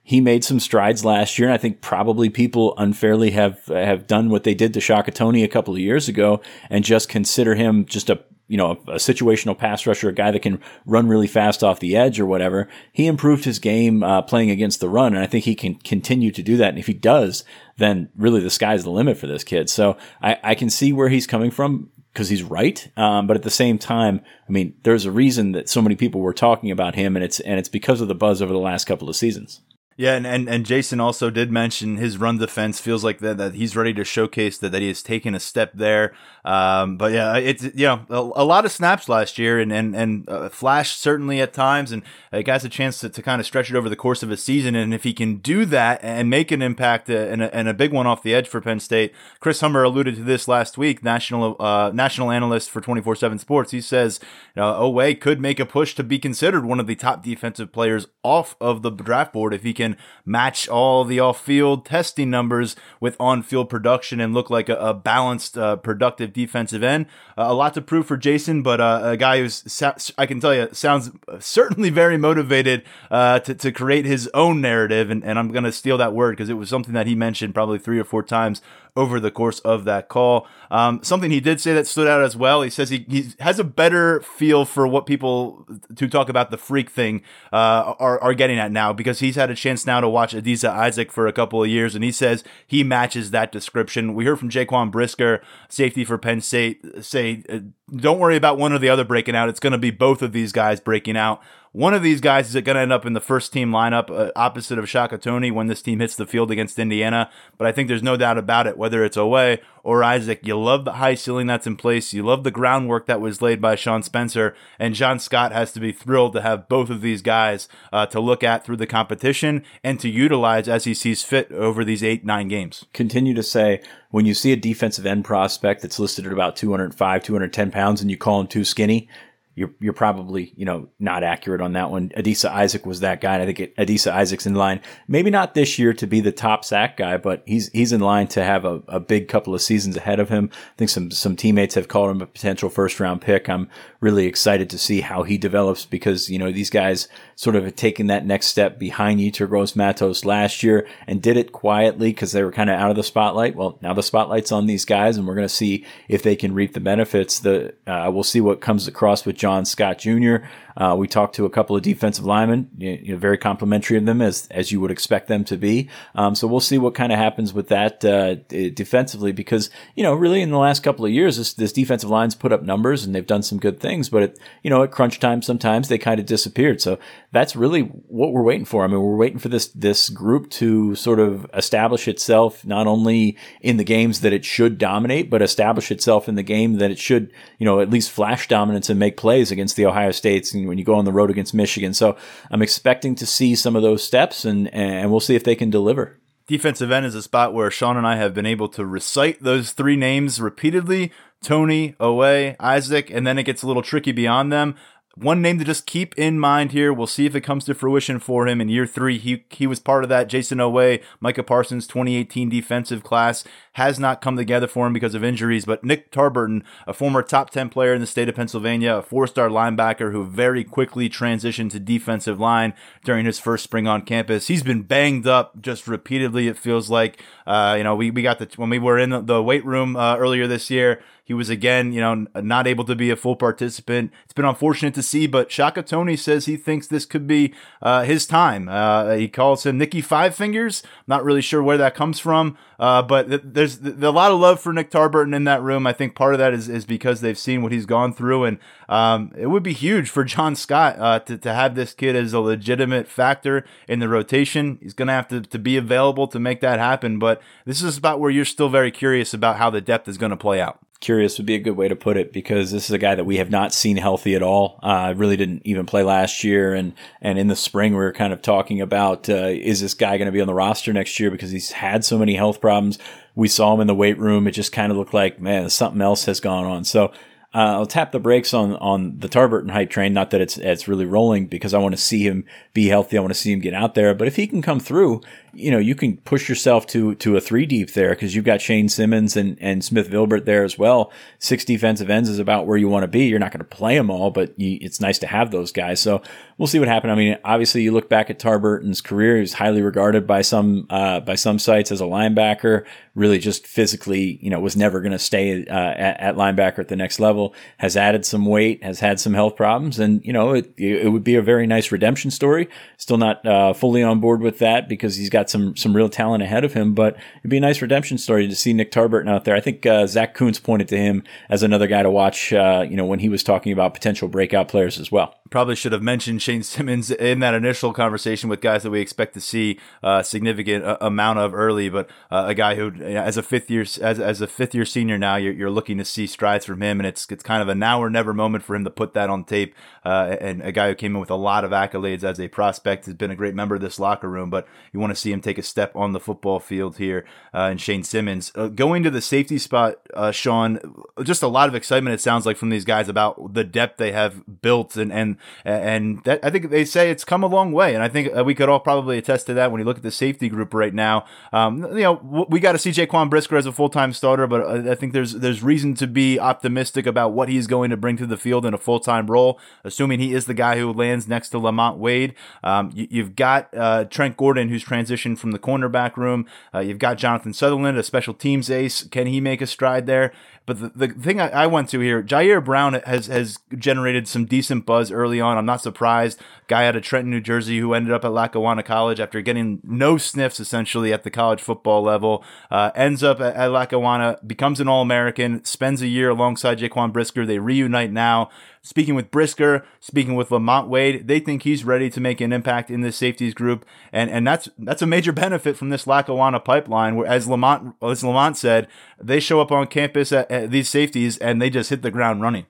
[0.07, 4.29] he made some strides last year, and I think probably people unfairly have have done
[4.29, 7.87] what they did to Shaka Toney a couple of years ago and just consider him
[7.87, 11.27] just a you know a, a, situational pass rusher, a guy that can run really
[11.27, 12.69] fast off the edge or whatever.
[12.93, 16.31] He improved his game uh, playing against the run, and I think he can continue
[16.33, 16.71] to do that.
[16.71, 17.45] And if he does,
[17.77, 19.71] then really the sky's the limit for this kid.
[19.71, 22.89] So I, I can see where he's coming from because he's right.
[22.97, 26.21] Um, but at the same time, I mean, there's a reason that so many people
[26.21, 28.85] were talking about him, and it's and it's because of the buzz over the last
[28.85, 29.61] couple of seasons.
[29.97, 33.55] Yeah, and, and, and Jayson also did mention his run defense feels like that, that
[33.55, 36.13] he's ready to showcase that, that he has taken a step there.
[36.45, 39.95] Um, but yeah, it's you know a, a, lot of snaps last year and and
[39.95, 42.03] and uh, Flash certainly at times, and
[42.33, 44.37] uh, has a chance to, to kind of stretch it over the course of a
[44.37, 44.75] season.
[44.75, 47.75] And if he can do that and make an impact uh, and, a, and a
[47.75, 51.05] big one off the edge for Penn State, Chris Hummer alluded to this last week.
[51.05, 54.19] National uh, national analyst for twenty four seven Sports, he says
[54.57, 58.57] Oweh could make a push to be considered one of the top defensive players off
[58.61, 62.77] of the draft board if he can can match all the off field testing numbers
[63.01, 67.07] with on field production and look like a, a balanced, uh, productive defensive end.
[67.37, 69.83] Uh, a lot to prove for Jayson, but uh, a guy who's,
[70.19, 75.11] I can tell you, sounds certainly very motivated uh, to, to create his own narrative.
[75.11, 77.55] And, and I'm going to steal that word because it was something that he mentioned
[77.55, 78.63] probably three or four times
[78.97, 80.47] over the course of that call.
[80.71, 82.63] Um, something he did say that stood out as well.
[82.63, 85.67] He says he, he has a better feel for what people
[85.97, 89.51] to talk about the freak thing uh, are, are getting at now because he's had
[89.51, 92.45] a chance now to watch Adisa Isaac for a couple of years, and he says
[92.67, 94.15] he matches that description.
[94.15, 97.59] We heard from Jaquan Brisker, safety for Penn State, say, uh,
[97.97, 99.49] don't worry about one or the other breaking out.
[99.49, 101.43] It's going to be both of these guys breaking out.
[101.75, 104.31] One of these guys is going to end up in the first team lineup uh,
[104.37, 107.29] opposite of Shaka Toney when this team hits the field against Indiana.
[107.59, 110.85] But I think there's no doubt about it, whether it's Oweh or Isaac, you love
[110.85, 112.15] the high ceiling that's in place.
[112.15, 114.55] You love the groundwork that was laid by Sean Spencer.
[114.79, 118.21] And John Scott has to be thrilled to have both of these guys uh, to
[118.21, 122.25] look at through the competition and to utilize as he sees fit over these eight,
[122.25, 122.85] nine games.
[122.93, 123.83] Continue to say,
[124.13, 128.13] when you see a defensive end prospect that's listed at about 205, 210 pounds and
[128.13, 129.09] you call him too skinny,
[129.55, 132.11] you're you're probably you know not accurate on that one.
[132.11, 134.81] Adisa Isaac was that guy, and I think Adisa Isaac's in line.
[135.09, 138.27] Maybe not this year to be the top sack guy, but he's he's in line
[138.29, 140.51] to have a, a big couple of seasons ahead of him.
[140.53, 143.49] I think some some teammates have called him a potential first round pick.
[143.49, 143.69] I'm
[144.01, 147.77] really excited to see how he develops because you know these guys sort of have
[147.77, 152.43] taken that next step behind Gross Matos last year and did it quietly because they
[152.43, 153.55] were kind of out of the spotlight.
[153.55, 156.55] Well, now the spotlight's on these guys, and we're going to see if they can
[156.55, 157.39] reap the benefits.
[157.39, 160.37] The uh, we'll see what comes across with John Scott Jr.
[160.77, 164.21] Uh, we talked to a couple of defensive linemen, you know, very complimentary of them
[164.21, 165.89] as as you would expect them to be.
[166.15, 168.37] Um, so we'll see what kind of happens with that uh,
[168.75, 172.35] defensively because you know really in the last couple of years this, this defensive line's
[172.35, 175.21] put up numbers and they've done some good things, but it, you know at crunch
[175.21, 176.81] time sometimes they kind of disappeared.
[176.81, 176.99] So
[177.31, 178.85] that's really what we're waiting for.
[178.85, 183.37] I mean we're waiting for this this group to sort of establish itself not only
[183.61, 186.99] in the games that it should dominate, but establish itself in the game that it
[186.99, 190.64] should you know at least flash dominance and make plays against the Ohio States and
[190.69, 191.95] when you go on the road against Michigan.
[191.95, 192.17] So
[192.51, 195.71] I'm expecting to see some of those steps, and and we'll see if they can
[195.71, 196.19] deliver.
[196.47, 199.73] Defensive end is a spot where Sean and I have been able to recite those
[199.73, 201.11] three names repeatedly.
[201.43, 204.77] Toney, Oweh, Isaac, and then it gets a little tricky beyond them
[205.17, 206.93] one name to just keep in mind here.
[206.93, 209.19] We'll see if it comes to fruition for him in year three.
[209.19, 213.45] He he was part of that Jayson Oweh, Micah Parsons 2018 defensive class.
[213.75, 217.51] Has not come together for him because of injuries, but Nick Tarburton, a former top
[217.51, 221.81] 10 player in the state of Pennsylvania, a four-star linebacker who very quickly transitioned to
[221.81, 222.73] defensive line
[223.03, 224.47] during his first spring on campus.
[224.47, 226.47] He's been banged up just repeatedly.
[226.47, 229.43] It feels like, uh, you know, we, we got the, when we were in the
[229.43, 233.11] weight room uh, earlier this year, he was again, you know, not able to be
[233.11, 234.13] a full participant.
[234.25, 238.03] It's been unfortunate to see, but Shaka Toney says he thinks this could be uh,
[238.05, 238.69] his time.
[238.69, 240.83] Uh, he calls him Nicky Five Fingers.
[241.07, 244.39] Not really sure where that comes from, uh, but th- there's, th- a lot of
[244.39, 245.87] love for Nick Tarburton in that room.
[245.87, 248.59] I think part of that is, is because they've seen what he's gone through, and
[248.91, 252.35] um, it would be huge for John Scott uh, to, to have this kid as
[252.35, 254.79] a legitimate factor in the rotation.
[254.83, 257.97] He's going to have to, to be available to make that happen, but this is
[257.97, 260.81] about where you're still very curious about how the depth is going to play out
[261.05, 263.25] curious would be a good way to put it because this is a guy that
[263.25, 264.81] we have not seen healthy at all.
[264.83, 268.33] Uh, really didn't even play last year, and and in the spring we were kind
[268.33, 271.31] of talking about uh, is this guy going to be on the roster next year
[271.31, 272.99] because he's had so many health problems.
[273.35, 276.01] We saw him in the weight room; it just kind of looked like man, something
[276.01, 276.85] else has gone on.
[276.85, 277.13] So.
[277.57, 280.13] Uh, I'll tap the brakes on on the Tarburton hype train.
[280.13, 283.17] Not that it's it's really rolling because I want to see him be healthy.
[283.17, 284.13] I want to see him get out there.
[284.13, 285.21] But if he can come through,
[285.55, 288.61] you know, you can push yourself to to a three deep there because you've got
[288.61, 291.13] Shane Simmons and and Smith Vilbert there as well.
[291.39, 293.27] Six defensive ends is about where you want to be.
[293.27, 296.01] You're not going to play them all, but you, it's nice to have those guys.
[296.01, 296.23] So
[296.59, 297.13] we'll see what happens.
[297.13, 301.21] I mean, obviously, you look back at Tarburton's career; he's highly regarded by some uh,
[301.21, 302.85] by some sites as a linebacker.
[303.15, 306.89] Really, just physically, you know, was never going to stay uh, at, at, linebacker at
[306.89, 307.55] the next level.
[307.79, 311.25] Has added some weight, has had some health problems, and you know, it it would
[311.25, 312.69] be a very nice redemption story.
[312.97, 316.09] Still not uh, fully on board with that because he's got got some some real
[316.09, 316.95] talent ahead of him.
[316.95, 319.55] But it'd be a nice redemption story to see Nick Tarburton out there.
[319.55, 322.53] I think uh, Zach Kuntz pointed to him as another guy to watch.
[322.53, 325.35] Uh, you know, when he was talking about potential breakout players as well.
[325.51, 329.35] Probably should have mentioned Shane Simmons in that initial conversation with guys that we expect
[329.35, 331.89] to see a uh, significant uh, amount of early.
[331.89, 335.19] But uh, a guy who, as a fifth year as, as a fifth year senior
[335.19, 337.75] now, you're, you're looking to see strides from him, and it's it's kind of a
[337.75, 339.75] now or never moment for him to put that on tape.
[340.05, 343.15] And a guy who came in with a lot of accolades as a prospect has
[343.15, 344.51] been a great member of this locker room.
[344.51, 347.25] But you want to see him take a step on the football field here.
[347.53, 350.81] Uh, and Shane Simmons uh, going to the safety spot, uh, Sean.
[351.23, 352.15] Just a lot of excitement.
[352.15, 356.23] It sounds like from these guys about the depth they have built, and and and
[356.25, 357.95] that I think they say it's come a long way.
[357.95, 360.03] And I think uh, we could all probably attest to that when you look at
[360.03, 361.27] the safety group right now.
[361.53, 364.63] Um, you know, we got to see Jaquan Brisker as a full time starter, but
[364.63, 368.17] uh, I think there's there's reason to be optimistic about what he's going to bring
[368.17, 371.29] to the field in a full time role, assuming he is the guy who lands
[371.29, 372.35] next to Lamont Wade.
[372.63, 374.85] Um, you, have got uh, Trent Gordon, who's
[375.35, 376.47] from the cornerback room.
[376.75, 379.05] Uh, you've got Jonathan Sutherland, a special teams ace.
[379.05, 380.33] Can he make a stride there?
[380.67, 384.47] But the, the thing I, I went to here, Jair Brown has has generated some
[384.47, 385.59] decent buzz early on.
[385.59, 386.41] I'm not surprised.
[386.67, 390.17] Guy out of Trenton, New Jersey, who ended up at Lackawanna College after getting no
[390.17, 394.89] sniffs essentially at the college football level, uh, ends up at, at Lackawanna, becomes an
[394.89, 397.45] All American, spends a year alongside Jaquan Brisker.
[397.45, 398.49] They reunite now.
[398.81, 402.91] Speaking with Brisker, speaking with Lamont Wade, they think he's ready to make an impact
[402.91, 407.17] in this safeties group, and and that's that's a major benefit from this Lackawanna pipeline.
[407.17, 408.87] Where, as Lamont as Lamont said,
[409.19, 412.41] they show up on campus at, at these safeties and they just hit the ground
[412.41, 412.67] running.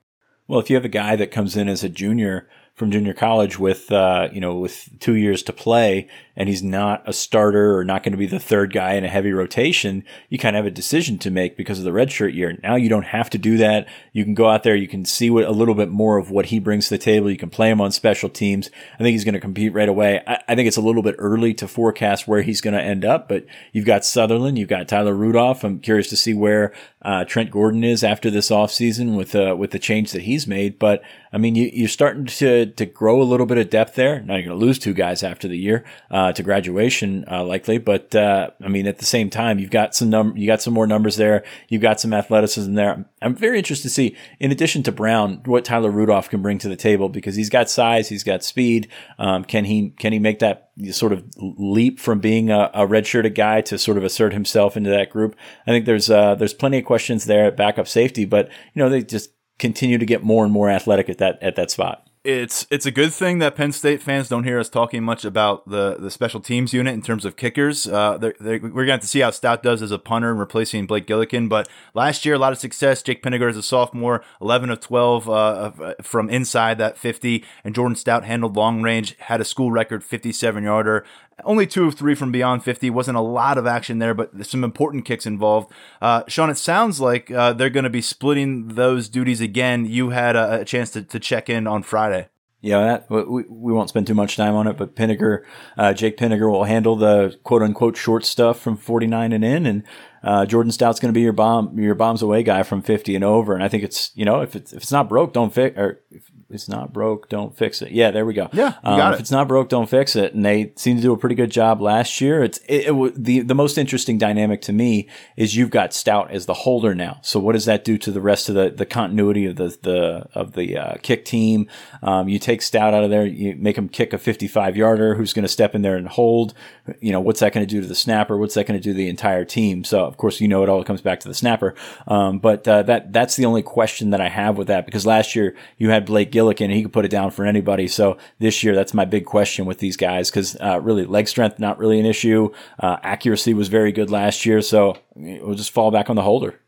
[0.47, 3.59] Well, if you have a guy that comes in as a junior from junior college
[3.59, 7.85] with uh, you know with two years to play, and he's not a starter or
[7.85, 10.73] not going to be the third guy in a heavy rotation, you kind of have
[10.73, 12.59] a decision to make because of the redshirt year.
[12.62, 13.87] Now you don't have to do that.
[14.12, 16.47] You can go out there, you can see what a little bit more of what
[16.47, 17.31] he brings to the table.
[17.31, 18.70] You can play him on special teams.
[18.94, 20.23] I think he's going to compete right away.
[20.27, 23.05] I, I think it's a little bit early to forecast where he's going to end
[23.05, 25.64] up, but you've got Sutherland, you've got Tyler Rudolph.
[25.64, 29.70] I'm curious to see where uh, Trent Gordon is after this offseason with uh, with
[29.73, 30.79] the change that he's made.
[30.79, 34.20] But I mean, you, are starting to to grow a little bit of depth there.
[34.20, 37.78] Now you're going to lose two guys after the year uh, to graduation, uh, likely.
[37.78, 40.74] But uh, I mean, at the same time, you've got some num- you got some
[40.74, 41.44] more numbers there.
[41.68, 43.05] You've got some athleticism there.
[43.22, 46.68] I'm very interested to see, in addition to Brown, what Tyler Rudolph can bring to
[46.68, 48.88] the table because he's got size, he's got speed.
[49.18, 53.34] Um, can he can he make that sort of leap from being a, a redshirted
[53.34, 55.36] guy to sort of assert himself into that group?
[55.66, 58.88] I think there's uh, there's plenty of questions there at backup safety, but you know
[58.88, 62.66] they just continue to get more and more athletic at that at that spot it's
[62.70, 65.97] it's a good thing that Penn State fans don't hear us talking much about the,
[65.99, 67.87] the special teams unit in terms of kickers.
[67.87, 70.87] Uh, they're, they're, we're going to see how Stout does as a punter and replacing
[70.87, 71.51] Blake Gillikin.
[71.51, 73.03] But last year, a lot of success.
[73.03, 77.45] Jake Pinegar as a sophomore, 11 of 12 uh, from inside that 50.
[77.62, 81.05] And Jordan Stout handled long range, had a school record 57 yarder.
[81.45, 82.91] Only two of three from beyond 50.
[82.91, 85.72] Wasn't a lot of action there, but some important kicks involved.
[86.01, 89.85] Uh, Sean, it sounds like uh, they're going to be splitting those duties again.
[89.87, 92.28] You had a, a chance to, to check in on Friday.
[92.64, 95.45] Yeah, that, we, we won't spend too much time on it, but Pinegar,
[95.76, 99.82] uh, Jake Pinegar will handle the quote unquote short stuff from 49 and in, and
[100.22, 103.22] uh, Jordan Stout's going to be your bomb, your bombs away guy from 50 and
[103.22, 103.53] over.
[103.53, 106.01] And I think it's, you know, if it's, if it's not broke, don't fix, or
[106.11, 107.90] if, it's not broke, don't fix it.
[107.92, 108.48] Yeah, there we go.
[108.52, 110.34] Yeah, um, If it's not broke, don't fix it.
[110.34, 112.42] And they seem to do a pretty good job last year.
[112.42, 116.46] It's it, it, the the most interesting dynamic to me is you've got Stout as
[116.46, 117.18] the holder now.
[117.22, 120.26] So what does that do to the rest of the the continuity of the the
[120.34, 121.68] of the uh, kick team?
[122.02, 125.14] Um, you take Stout out of there, you make him kick a 55 yarder.
[125.14, 126.55] Who's going to step in there and hold?
[127.00, 128.36] You know, what's that going to do to the snapper?
[128.36, 129.84] What's that going to do to the entire team?
[129.84, 131.74] So of course, you know, it all comes back to the snapper.
[132.07, 135.34] Um, but uh, that that's the only question that I have with that because last
[135.34, 137.88] year you had Blake Gillikin he could put it down for anybody.
[137.88, 141.59] So this year, that's my big question with these guys because uh, really leg strength
[141.59, 142.51] not really an issue.
[142.78, 146.61] Uh, accuracy was very good last year, so we'll just fall back on the holder.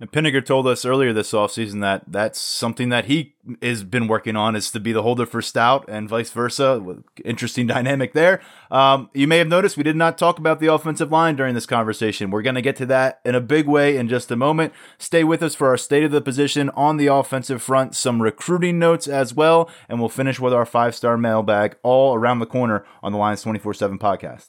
[0.00, 4.34] And Pinegar told us earlier this offseason that that's something that he has been working
[4.34, 7.02] on is to be the holder for Stout and vice versa.
[7.22, 8.40] Interesting dynamic there.
[8.70, 11.66] Um, you may have noticed we did not talk about the offensive line during this
[11.66, 12.30] conversation.
[12.30, 14.72] We're going to get to that in a big way in just a moment.
[14.96, 18.78] Stay with us for our state of the position on the offensive front, some recruiting
[18.78, 22.86] notes as well, and we'll finish with our five star mailbag all around the corner
[23.02, 24.48] on the Lions 24 7 podcast.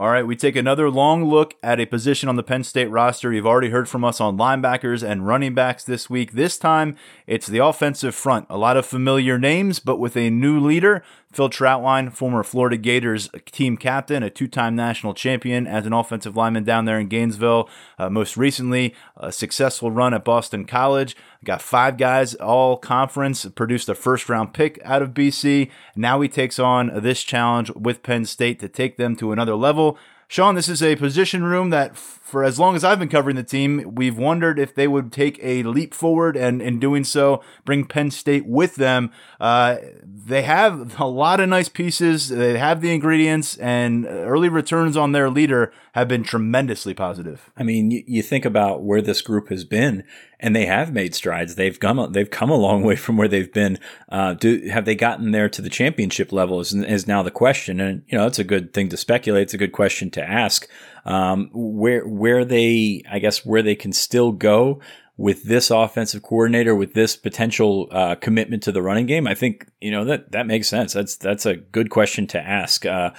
[0.00, 3.34] All right, we take another long look at a position on the Penn State roster.
[3.34, 6.32] You've already heard from us on linebackers and running backs this week.
[6.32, 6.96] This time,
[7.26, 8.46] it's the offensive front.
[8.48, 11.02] A lot of familiar names, but with a new leader.
[11.30, 16.34] Phil Trautwein, former Florida Gators team captain, a two time national champion as an offensive
[16.34, 17.68] lineman down there in Gainesville.
[17.98, 21.14] Uh, most recently, a successful run at Boston College.
[21.42, 25.70] Got five guys all conference, produced a first round pick out of BC.
[25.96, 29.98] Now he takes on this challenge with Penn State to take them to another level.
[30.30, 33.42] Sean, this is a position room that, for as long as I've been covering the
[33.42, 37.84] team, we've wondered if they would take a leap forward and, in doing so, bring
[37.84, 39.10] Penn State with them.
[39.40, 42.28] Uh, they have a lot of nice pieces.
[42.28, 47.50] They have the ingredients, and early returns on their leader have been tremendously positive.
[47.56, 50.04] I mean, you, you think about where this group has been,
[50.40, 51.54] and they have made strides.
[51.54, 53.78] They've come they've come a long way from where they've been.
[54.08, 56.60] Uh, do have they gotten there to the championship level?
[56.60, 59.42] Is, is now the question, and you know it's a good thing to speculate.
[59.44, 60.66] It's a good question to ask.
[61.04, 64.80] Um, where where they, I guess, where they can still go
[65.16, 69.66] with this offensive coordinator, with this potential uh, commitment to the running game, I think
[69.80, 70.94] you know that that makes sense.
[70.94, 72.86] That's that's a good question to ask.
[72.86, 73.10] Uh,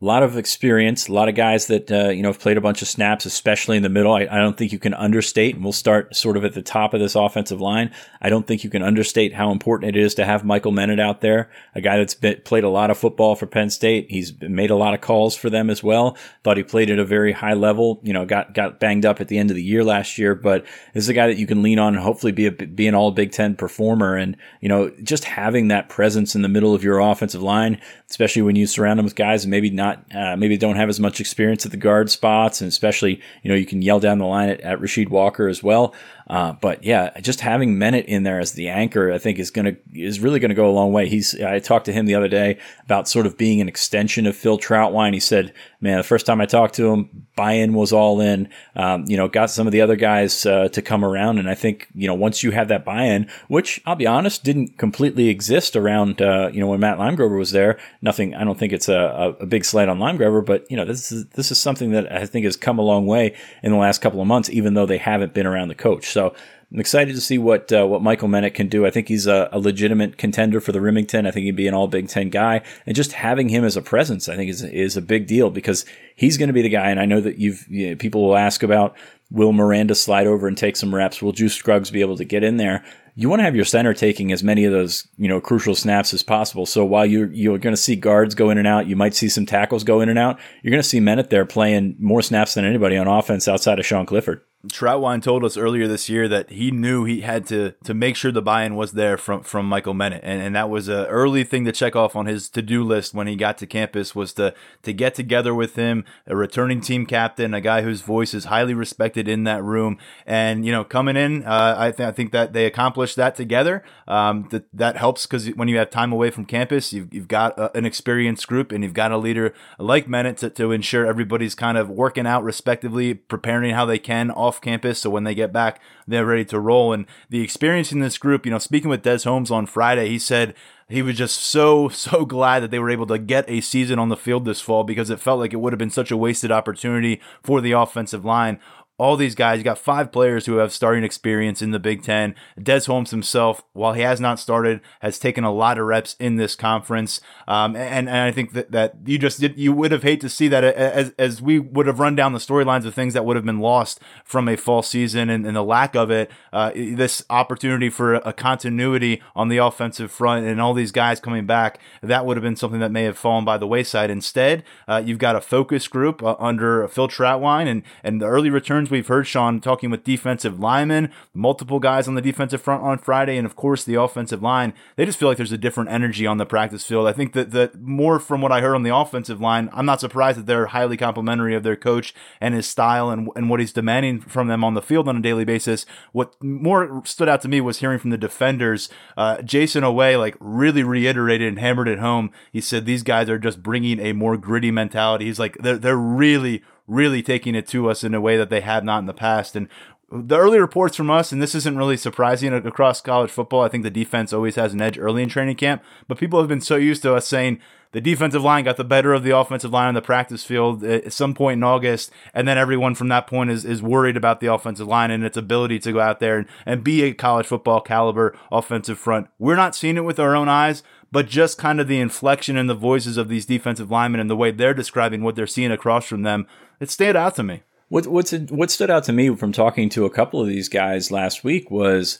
[0.00, 2.60] a lot of experience, a lot of guys that uh, you know have played a
[2.60, 4.12] bunch of snaps, especially in the middle.
[4.12, 6.94] I, I, don't think you can understate, and we'll start sort of at the top
[6.94, 7.90] of this offensive line.
[8.22, 11.20] I don't think you can understate how important it is to have Michael Menet out
[11.20, 14.06] there, a guy that's been, played a lot of football for Penn State.
[14.08, 16.16] He's made a lot of calls for them as well.
[16.44, 17.98] Thought he played at a very high level.
[18.04, 20.64] You know, got got banged up at the end of the year last year, but
[20.94, 22.94] this is a guy that you can lean on and hopefully be a be an
[22.94, 24.14] All Big Ten performer.
[24.14, 28.42] And you know, just having that presence in the middle of your offensive line, especially
[28.42, 31.20] when you surround them with guys and maybe not uh, maybe don't have as much
[31.20, 34.48] experience at the guard spots, and especially you know you can yell down the line
[34.48, 35.94] at, at Rasheed Walker as well.
[36.28, 39.76] Uh, but yeah, just having Menet in there as the anchor, I think is gonna
[39.92, 41.08] is really gonna go a long way.
[41.08, 44.36] He's I talked to him the other day about sort of being an extension of
[44.36, 45.14] Phil Trautwein.
[45.14, 48.48] He said, "Man, the first time I talked to him, buy-in was all in.
[48.74, 51.54] Um, you know, got some of the other guys uh, to come around, and I
[51.54, 55.76] think you know once you have that buy-in, which I'll be honest, didn't completely exist
[55.76, 57.78] around uh, you know when Matt Limegrover was there.
[58.02, 58.34] Nothing.
[58.34, 61.26] I don't think it's a, a, big slight on Limegrover, but you know this is
[61.30, 64.20] this is something that I think has come a long way in the last couple
[64.20, 66.06] of months, even though they haven't been around the coach.
[66.10, 66.34] So
[66.70, 68.84] I'm excited to see what uh, what Michael Menet can do.
[68.84, 71.26] I think he's a, a, legitimate contender for the Remington.
[71.26, 73.80] I think he'd be an All Big Ten guy, and just having him as a
[73.80, 76.90] presence, I think is is a big deal because he's going to be the guy.
[76.90, 78.94] And I know that you've you know, people will ask about
[79.30, 81.22] will Miranda slide over and take some reps?
[81.22, 82.84] Will Juice Scruggs be able to get in there?
[83.14, 86.12] You want to have your center taking as many of those you know crucial snaps
[86.12, 86.66] as possible.
[86.66, 89.30] So while you you're going to see guards go in and out, you might see
[89.30, 90.38] some tackles go in and out.
[90.62, 93.86] You're going to see Menet there playing more snaps than anybody on offense outside of
[93.86, 94.42] Sean Clifford.
[94.66, 98.32] Trautwein told us earlier this year that he knew he had to to make sure
[98.32, 101.64] the buy-in was there from from Michael Menet, and, and that was an early thing
[101.64, 104.52] to check off on his to-do list when he got to campus was to
[104.82, 108.74] to get together with him, a returning team captain, a guy whose voice is highly
[108.74, 109.96] respected in that room,
[110.26, 113.84] and you know coming in, uh, I think I think that they accomplished that together.
[114.08, 117.56] Um, that that helps because when you have time away from campus, you've you've got
[117.60, 121.54] a, an experienced group and you've got a leader like Menet to, to ensure everybody's
[121.54, 125.00] kind of working out respectively, preparing how they can off campus.
[125.00, 126.92] So when they get back, they're ready to roll.
[126.92, 130.18] And the experience in this group, you know, speaking with Des Holmes on Friday, he
[130.18, 130.54] said
[130.88, 134.08] he was just so, so glad that they were able to get a season on
[134.08, 136.50] the field this fall because it felt like it would have been such a wasted
[136.50, 138.58] opportunity for the offensive line
[138.98, 139.58] all these guys.
[139.58, 142.34] You got five players who have starting experience in the Big Ten.
[142.60, 146.34] Des Holmes himself, while he has not started, has taken a lot of reps in
[146.36, 147.20] this conference.
[147.46, 150.28] Um, and, and I think that, that you just did, you would have hate to
[150.28, 153.36] see that as, as we would have run down the storylines of things that would
[153.36, 156.30] have been lost from a fall season and, and the lack of it.
[156.52, 161.46] Uh, this opportunity for a continuity on the offensive front and all these guys coming
[161.46, 164.10] back, that would have been something that may have fallen by the wayside.
[164.10, 168.50] Instead, uh, you've got a focus group uh, under Phil Trautwein and, and the early
[168.50, 172.98] returns We've heard Sean talking with defensive linemen, multiple guys on the defensive front on
[172.98, 174.74] Friday, and of course the offensive line.
[174.96, 177.06] They just feel like there's a different energy on the practice field.
[177.06, 180.00] I think that, that more from what I heard on the offensive line, I'm not
[180.00, 183.72] surprised that they're highly complimentary of their coach and his style and, and what he's
[183.72, 185.86] demanding from them on the field on a daily basis.
[186.12, 188.88] What more stood out to me was hearing from the defenders.
[189.16, 192.30] Uh, Jayson Oweh like really reiterated and hammered it home.
[192.52, 195.26] He said these guys are just bringing a more gritty mentality.
[195.26, 198.62] He's like they're they're really really taking it to us in a way that they
[198.62, 199.54] have not in the past.
[199.54, 199.68] And
[200.10, 203.84] the early reports from us, and this isn't really surprising across college football, I think
[203.84, 206.76] the defense always has an edge early in training camp, but people have been so
[206.76, 207.60] used to us saying
[207.92, 211.12] the defensive line got the better of the offensive line on the practice field at
[211.12, 214.46] some point in August, and then everyone from that point is, is worried about the
[214.46, 217.80] offensive line and its ability to go out there and, and be a college football
[217.80, 219.28] caliber offensive front.
[219.38, 222.66] We're not seeing it with our own eyes, but just kind of the inflection in
[222.66, 226.06] the voices of these defensive linemen and the way they're describing what they're seeing across
[226.06, 226.46] from them,
[226.80, 227.62] it stood out to me.
[227.88, 231.10] What what's what stood out to me from talking to a couple of these guys
[231.10, 232.18] last week was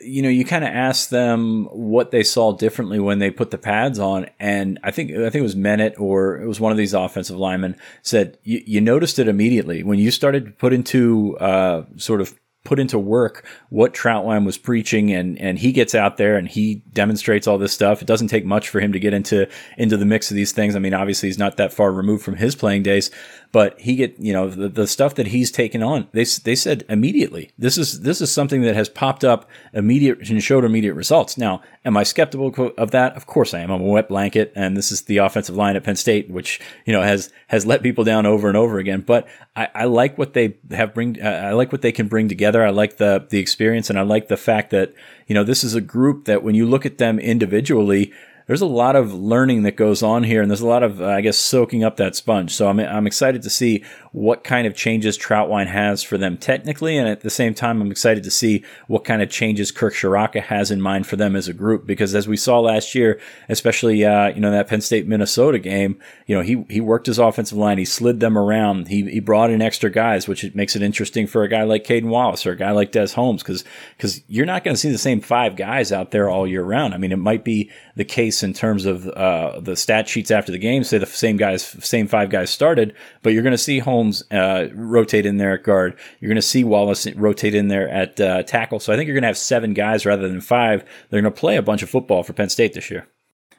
[0.00, 3.58] you know, you kind of asked them what they saw differently when they put the
[3.58, 6.78] pads on, and I think I think it was Menet or it was one of
[6.78, 11.84] these offensive linemen said you, noticed it immediately when you started to put into uh,
[11.96, 16.36] sort of put into work what Trautwein was preaching and and he gets out there
[16.36, 18.02] and he demonstrates all this stuff.
[18.02, 19.48] It doesn't take much for him to get into
[19.78, 20.76] into the mix of these things.
[20.76, 23.10] I mean, obviously he's not that far removed from his playing days,
[23.52, 26.08] but he get you know the, the stuff that he's taken on.
[26.12, 30.42] They they said immediately this is this is something that has popped up immediate and
[30.42, 31.36] showed immediate results.
[31.36, 33.16] Now, am I skeptical of that?
[33.16, 33.70] Of course I am.
[33.70, 36.92] I'm a wet blanket, and this is the offensive line at Penn State, which you
[36.92, 39.00] know has has let people down over and over again.
[39.00, 39.26] But
[39.56, 41.22] I, I like what they have bring.
[41.22, 42.64] I like what they can bring together.
[42.64, 44.94] I like the the experience, and I like the fact that
[45.26, 48.12] you know this is a group that when you look at them individually
[48.46, 51.06] there's a lot of learning that goes on here, and there's a lot of, uh,
[51.06, 52.52] I guess, soaking up that sponge.
[52.52, 56.96] So I'm, I'm excited to see what kind of changes Trautwein has for them technically,
[56.96, 60.42] and at the same time, I'm excited to see what kind of changes Kirk Ciarrocca
[60.42, 61.86] has in mind for them as a group.
[61.86, 65.98] Because as we saw last year, especially uh, you know that Penn State Minnesota game,
[66.26, 69.50] you know he he worked his offensive line, he slid them around, he he brought
[69.50, 72.56] in extra guys, which makes it interesting for a guy like Caedan Wallace or a
[72.56, 73.64] guy like Des Holmes, because
[73.96, 76.94] because you're not going to see the same five guys out there all year round.
[76.94, 80.52] I mean, it might be the case in terms of uh, the stat sheets after
[80.52, 83.78] the game say the same guys, same five guys started, but you're going to see
[83.78, 85.98] Holmes uh, rotate in there at guard.
[86.20, 88.80] You're going to see Wallace rotate in there at uh, tackle.
[88.80, 90.84] So I think you're going to have seven guys rather than five.
[91.08, 93.06] They're going to play a bunch of football for Penn State this year.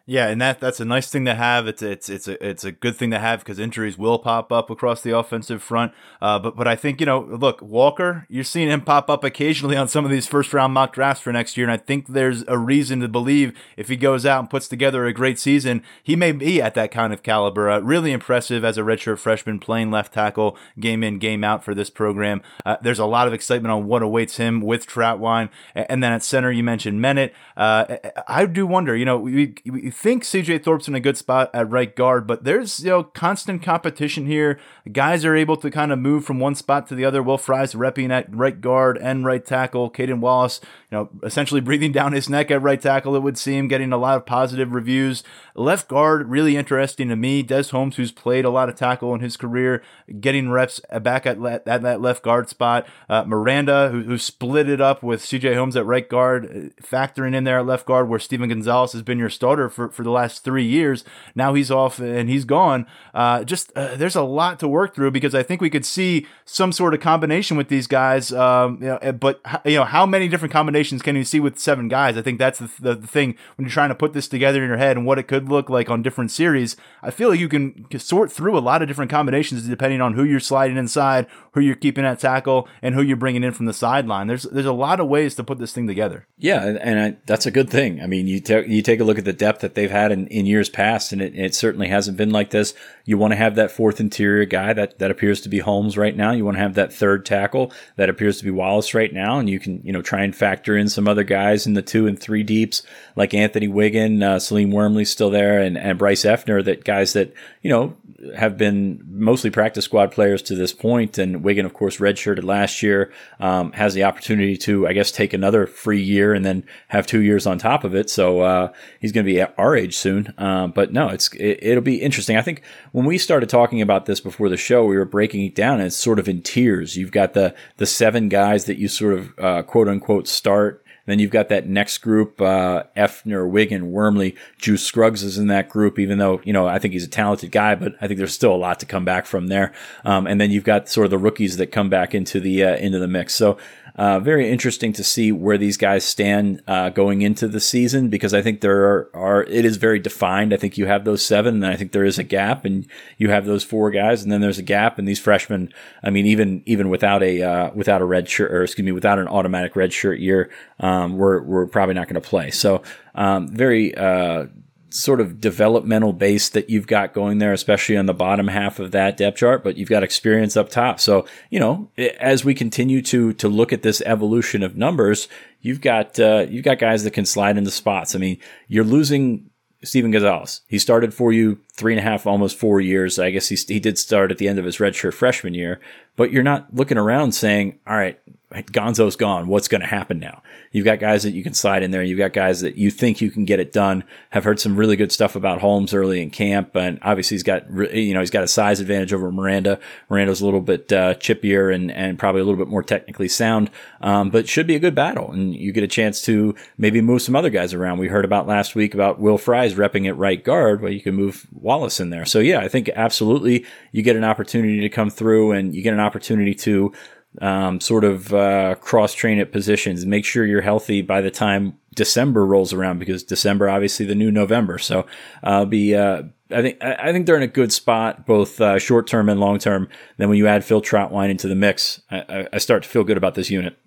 [0.08, 1.68] Yeah, and that that's a nice thing to have.
[1.68, 4.70] It's it's it's a it's a good thing to have because injuries will pop up
[4.72, 5.94] across the offensive front.
[6.20, 9.78] Uh, but but I think you know, look, Walker, you're seeing him pop up occasionally
[9.78, 12.44] on some of these first round mock drafts for next year, and I think there's
[12.48, 16.16] a reason to believe if he goes out and puts together a great season, he
[16.16, 17.70] may be at that kind of caliber.
[17.70, 21.76] Uh, really impressive as a redshirt freshman playing left tackle, game in game out for
[21.76, 22.42] this program.
[22.66, 26.24] Uh, there's a lot of excitement on what awaits him with Trautwein, and then at
[26.24, 27.32] center you mentioned Menet.
[27.56, 27.98] Uh,
[28.28, 31.70] I do wonder, you know, we, we think CJ Thorpe's in a good spot at
[31.70, 34.60] right guard, but there's you know constant competition here.
[34.92, 37.22] Guys are able to kind of move from one spot to the other.
[37.22, 39.90] Will Fries repping at right guard and right tackle.
[39.90, 43.16] Caedan Wallace, you know, essentially breathing down his neck at right tackle.
[43.16, 45.24] It would seem getting a lot of positive reviews.
[45.56, 47.44] Left guard, really interesting to me.
[47.44, 49.84] Des Holmes, who's played a lot of tackle in his career,
[50.20, 52.88] getting reps back at, at that left guard spot.
[53.10, 57.44] Uh, Miranda, who, who split it up with CJ Holmes at right guard, factoring in
[57.44, 60.44] there at left guard where Stephen Gonzalez has been your starter for, for the last
[60.44, 61.04] three years.
[61.36, 62.86] Now he's off and he's gone.
[63.14, 66.28] Uh, just uh, there's a lot to work through because I think we could see
[66.46, 68.32] some sort of combination with these guys.
[68.32, 71.60] Um, you know, eh, but you know, how many different combinations can you see with
[71.60, 72.18] seven guys?
[72.18, 74.70] I think that's the, the, the thing when you're trying to put this together in
[74.70, 76.76] your head and what it could look like on different series.
[77.02, 80.24] I feel like you can sort through a lot of different combinations depending on who
[80.24, 83.74] you're sliding inside, who you're keeping at tackle, and who you're bringing in from the
[83.74, 84.28] sideline.
[84.28, 86.28] There's there's a lot of ways to put this thing together.
[86.38, 88.02] Yeah, and I, that's a good thing.
[88.02, 90.28] I mean, you take you take a look at the depth that they've had in,
[90.28, 92.74] in years past, and it, it certainly hasn't been like this.
[93.06, 96.16] You want to have that fourth interior guy that that appears to be Holmes right
[96.16, 96.32] now.
[96.32, 99.50] You want to have that third tackle that appears to be Wallace right now, and
[99.50, 102.20] you can you know try and factor in some other guys in the two and
[102.20, 102.84] three deeps
[103.16, 106.64] like Anthony Whigan, uh, Salim Wormley still there, and, and Bryce Effner.
[106.64, 107.96] That guys that you know
[108.36, 111.18] have been mostly practice squad players to this point.
[111.18, 115.34] and Whigan, of course, redshirted last year, um, has the opportunity to, I guess, take
[115.34, 118.10] another free year and then have two years on top of it.
[118.10, 120.34] So uh, he's going to be our age soon.
[120.38, 122.36] Uh, but no, it's it, will be interesting.
[122.36, 125.56] I think when we started talking about this before the show, we were breaking it
[125.56, 126.98] down, and it's sort of in tiers.
[126.98, 131.20] You've got the the seven guys that you sort of uh, quote unquote start then
[131.20, 134.36] you've got that next group, uh, Effner, Whigan, Wormley.
[134.58, 137.52] Juice Scruggs is in that group, even though, you know, I think he's a talented
[137.52, 139.74] guy, but I think there's still a lot to come back from there.
[140.06, 142.76] Um, and then you've got sort of the rookies that come back into the, uh,
[142.78, 143.34] into the mix.
[143.34, 143.58] So
[143.96, 148.34] uh, very interesting to see where these guys stand uh, going into the season because
[148.34, 150.54] I think there are, are, it is very defined.
[150.54, 152.88] I think you have those seven, and I think there is a gap, and
[153.18, 155.74] you have those four guys, and then there's a gap, and these freshmen.
[156.04, 159.20] I mean, even even without a uh, without a red shirt, or excuse me, without
[159.20, 162.52] an automatic red shirt year, um, we're we're probably not going to play.
[162.52, 162.84] So
[163.16, 164.46] um, very uh,
[164.94, 168.92] sort of developmental base that you've got going there, especially on the bottom half of
[168.92, 171.00] that depth chart, but you've got experience up top.
[171.00, 171.90] So, you know,
[172.20, 175.28] as we continue to, to look at this evolution of numbers,
[175.62, 178.16] you've got, uh, you've got guys that can slide into spots.
[178.16, 178.38] I mean,
[178.68, 179.50] you're losing
[179.84, 180.62] Stephen Gonzalez.
[180.68, 183.18] He started for you three and a half, almost four years.
[183.18, 185.80] I guess he, he did start at the end of his redshirt freshman year,
[186.16, 188.20] but you're not looking around saying, all right,
[188.52, 189.48] Gonzo's gone.
[189.48, 190.42] What's going to happen now?
[190.74, 192.04] You've got guys that you can slide in there.
[192.04, 194.04] You've got guys that you think you can get it done.
[194.32, 197.70] Have heard some really good stuff about Holmes early in camp, and obviously he's got
[197.94, 199.80] you know he's got a size advantage over Miranda.
[200.10, 203.70] Miranda's a little bit uh, chippier and and probably a little bit more technically sound,
[204.02, 205.32] um, but should be a good battle.
[205.32, 208.00] And you get a chance to maybe move some other guys around.
[208.00, 210.82] We heard about last week about Will Fries repping at right guard.
[210.82, 212.26] Well, you can move Wallace in there.
[212.26, 215.94] So yeah, I think absolutely you get an opportunity to come through, and you get
[215.94, 216.92] an opportunity to
[217.40, 220.06] um, sort of uh, cross train at positions.
[220.06, 224.32] Make sure you're healthy by the time December rolls around because December obviously the new
[224.32, 224.78] November.
[224.78, 225.06] So
[225.44, 225.96] I'll be.
[225.96, 226.24] Uh,
[226.54, 229.58] I think I think they're in a good spot, both uh, short term and long
[229.58, 229.88] term.
[230.18, 233.16] Then when you add Phil Trautwein into the mix, I, I start to feel good
[233.16, 233.78] about this unit.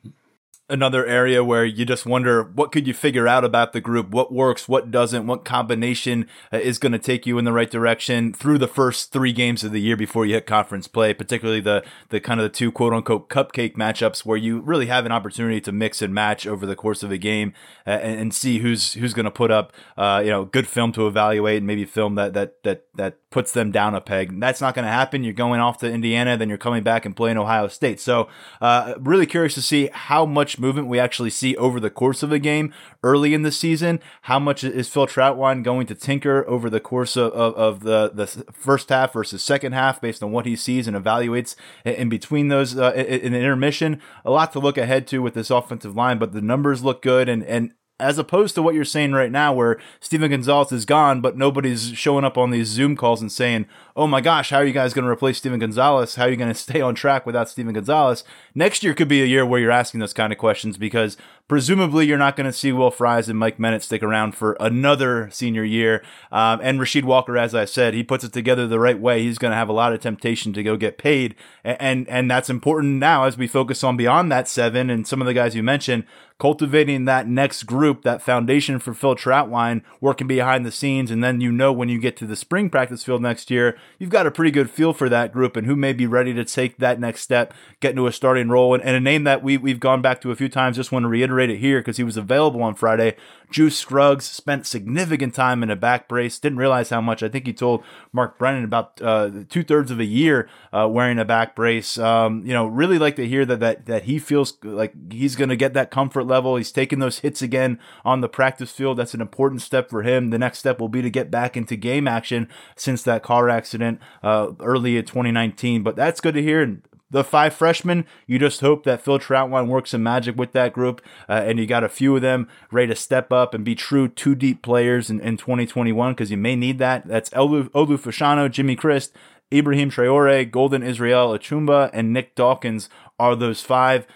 [0.68, 4.10] Another area where you just wonder what could you figure out about the group?
[4.10, 4.68] What works?
[4.68, 5.26] What doesn't?
[5.26, 9.12] What combination uh, is going to take you in the right direction through the first
[9.12, 12.44] three games of the year before you hit conference play particularly the the kind of
[12.44, 16.14] the two quote unquote cupcake matchups where you really have an opportunity to mix and
[16.14, 17.52] match over the course of a game
[17.86, 20.92] uh, and, and, see who's who's going to put up uh, you know good film
[20.92, 24.38] to evaluate and maybe film that that that that puts them down a peg.
[24.38, 25.24] That's not going to happen.
[25.24, 28.00] You're going off to Indiana then you're coming back and playing Ohio State.
[28.00, 28.28] So
[28.60, 32.32] uh, really curious to see how much movement we actually see over the course of
[32.32, 34.00] a game early in the season.
[34.22, 38.10] How much is Phil Trautwein going to tinker over the course of, of, of the,
[38.12, 42.48] the first half versus second half based on what he sees and evaluates in between
[42.48, 44.00] those uh, in intermission?
[44.24, 47.28] A lot to look ahead to with this offensive line, but the numbers look good
[47.28, 51.20] and, and as opposed to what you're saying right now, where Stephen Gonzalez is gone,
[51.20, 53.66] but nobody's showing up on these Zoom calls and saying,
[53.96, 56.16] oh my gosh, how are you guys going to replace Stephen Gonzalez?
[56.16, 58.24] How are you going to stay on track without Stephen Gonzalez?
[58.54, 61.16] Next year could be a year where you're asking those kind of questions because
[61.46, 65.28] presumably you're not going to see Will Fries and Mike Menet stick around for another
[65.30, 66.02] senior year.
[66.32, 69.22] Um, and Rasheed Walker, as I said, he puts it together the right way.
[69.22, 71.34] He's going to have a lot of temptation to go get paid.
[71.62, 75.20] And, and, and that's important now as we focus on beyond that seven and some
[75.20, 76.04] of the guys you mentioned
[76.38, 81.10] cultivating that next group, that foundation for Phil Trautwein, working behind the scenes.
[81.10, 84.10] And then you know when you get to the spring practice field next year, you've
[84.10, 86.78] got a pretty good feel for that group and who may be ready to take
[86.78, 88.74] that next step, get into a starting role.
[88.74, 91.04] And, and a name that we, we've gone back to a few times, just want
[91.04, 93.16] to reiterate it here because he was available on Friday.
[93.50, 96.38] Juice Scruggs spent significant time in a back brace.
[96.38, 97.22] Didn't realize how much.
[97.22, 101.18] I think he told Mark Brennan about uh, two thirds of a year uh, wearing
[101.18, 101.96] a back brace.
[101.98, 105.50] Um, you know, really like to hear that that that he feels like he's going
[105.50, 106.56] to get that comfort level.
[106.56, 108.98] He's taking those hits again on the practice field.
[108.98, 110.30] That's an important step for him.
[110.30, 113.73] The next step will be to get back into game action since that car accident
[114.22, 115.82] uh, early in 2019.
[115.82, 116.62] But that's good to hear.
[116.62, 120.72] And the five freshmen, you just hope that Phil Trautwein works some magic with that
[120.72, 123.76] group, uh, and you got a few of them ready to step up and be
[123.76, 127.06] true two deep players in, in 2021 because you may need that.
[127.06, 129.14] That's Olu, Olu Fashanu, Jimmy Christ,
[129.52, 134.06] Ibrahim Traore, Golden Israel Achumba, and Nick Dawkins are those five.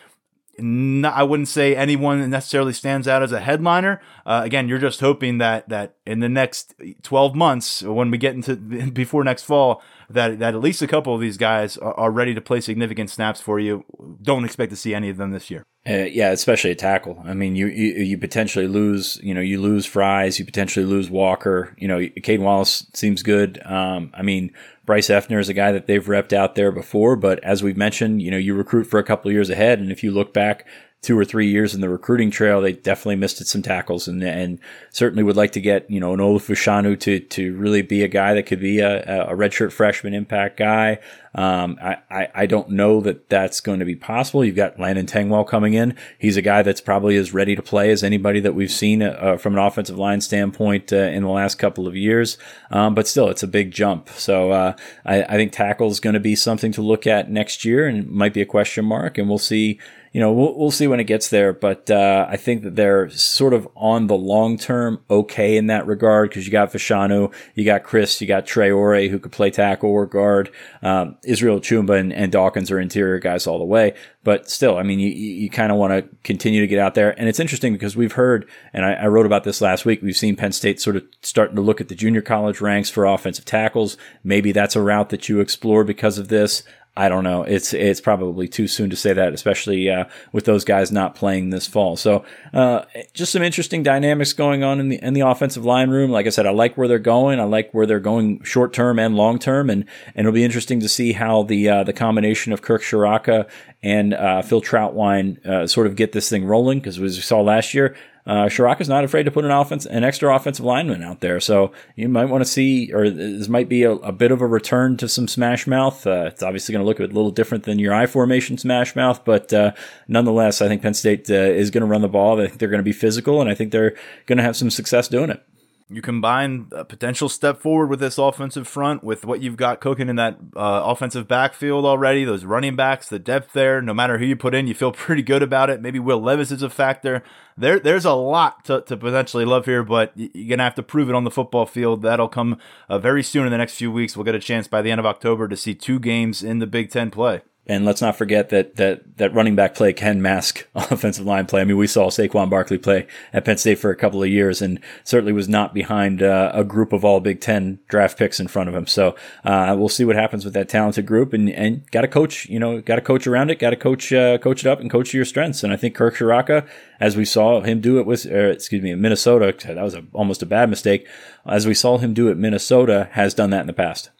[0.60, 4.00] Not, I wouldn't say anyone necessarily stands out as a headliner.
[4.26, 8.34] Uh, again, you're just hoping that that in the next 12 months, when we get
[8.34, 8.56] into
[8.92, 12.40] before next fall, that that at least a couple of these guys are, ready to
[12.40, 13.84] play significant snaps for you.
[14.22, 15.64] Don't expect to see any of them this year.
[15.88, 17.22] Uh, yeah, especially a tackle.
[17.24, 19.20] I mean, you, you, you potentially lose.
[19.22, 20.38] You know, you lose Fries.
[20.38, 21.74] You potentially lose Walker.
[21.78, 23.60] You know, Caedan Wallace seems good.
[23.64, 24.52] Um, I mean,
[24.84, 28.22] Bryce Effner is a guy that they've repped out there before, but as we've mentioned,
[28.22, 30.66] you know, you recruit for a couple years ahead, and if you look back
[31.00, 34.58] two or three years in the recruiting trail, they definitely missed some tackles and and
[34.90, 38.08] certainly would like to get, you know, an Olu Fashanu to to really be a
[38.08, 40.98] guy that could be a, a redshirt freshman impact guy.
[41.34, 44.44] Um, I, I, I, don't know that that's going to be possible.
[44.44, 45.94] You've got Landon Tengwall coming in.
[46.18, 49.36] He's a guy that's probably as ready to play as anybody that we've seen uh,
[49.36, 52.38] from an offensive line standpoint uh, in the last couple of years.
[52.70, 54.08] Um, but still, it's a big jump.
[54.08, 57.64] So uh, I, I think tackle is going to be something to look at next
[57.64, 59.18] year and might be a question mark.
[59.18, 59.78] And we'll see
[60.12, 61.52] you know, we'll, we'll see when it gets there.
[61.52, 65.86] But uh, I think that they're sort of on the long term okay in that
[65.86, 69.90] regard because you got Fashanu, you got Chris, you got Traore who could play tackle
[69.90, 70.50] or guard.
[70.82, 73.94] Um, Israel Chumba and, and, Dawkins are interior guys all the way.
[74.22, 77.18] But still, I mean, you, you kind of want to continue to get out there.
[77.18, 80.16] And it's interesting because we've heard, and I, I wrote about this last week, we've
[80.16, 83.46] seen Penn State sort of starting to look at the junior college ranks for offensive
[83.46, 83.96] tackles.
[84.22, 86.62] Maybe that's a route that you explore because of this.
[86.98, 87.44] I don't know.
[87.44, 91.50] It's it's probably too soon to say that, especially uh, with those guys not playing
[91.50, 91.96] this fall.
[91.96, 96.10] So uh, just some interesting dynamics going on in the in the offensive line room.
[96.10, 97.38] Like I said, I like where they're going.
[97.38, 99.84] I like where they're going short term and long term, and
[100.16, 103.48] and it'll be interesting to see how the uh, the combination of Kirk Ciarrocca
[103.80, 106.80] and uh, Phil Trautwein uh, sort of get this thing rolling.
[106.80, 107.94] Because as we saw last year,
[108.28, 108.48] uh,
[108.78, 111.40] is not afraid to put an offense, an extra offensive lineman out there.
[111.40, 114.46] So you might want to see, or this might be a, a bit of a
[114.46, 116.06] return to some smash mouth.
[116.06, 119.24] Uh, it's obviously going to look a little different than your I formation smash mouth,
[119.24, 119.72] but uh,
[120.06, 122.40] nonetheless, I think Penn State uh, is going to run the ball.
[122.40, 124.70] I think they're going to be physical, and I think they're going to have some
[124.70, 125.42] success doing it.
[125.90, 130.10] You combine a potential step forward with this offensive front with what you've got cooking
[130.10, 133.80] in that uh, offensive backfield already, those running backs, the depth there.
[133.80, 135.80] No matter who you put in, you feel pretty good about it.
[135.80, 137.22] Maybe Will Levis is a factor.
[137.56, 141.08] There, there's a lot to, to potentially love here, but you're gonna have to prove
[141.08, 142.02] it on the football field.
[142.02, 142.58] That'll come
[142.90, 144.14] uh, very soon in the next few weeks.
[144.14, 146.66] We'll get a chance by the end of October to see two games in the
[146.66, 147.40] Big Ten play.
[147.68, 151.60] And let's not forget that that that running back play can mask offensive line play.
[151.60, 154.62] I mean, we saw Saquon Barkley play at Penn State for a couple of years,
[154.62, 158.48] and certainly was not behind uh, a group of all Big Ten draft picks in
[158.48, 158.86] front of him.
[158.86, 159.14] So
[159.44, 162.46] uh, we'll see what happens with that talented group, and and got to coach.
[162.46, 163.58] You know, got to coach around it.
[163.58, 165.62] Got to coach uh, coach it up and coach your strengths.
[165.62, 166.66] And I think Kirk Ciarrocca,
[167.00, 170.46] as we saw him do it with, excuse me, Minnesota, that was a, almost a
[170.46, 171.06] bad mistake.
[171.46, 174.10] As we saw him do it, Minnesota has done that in the past.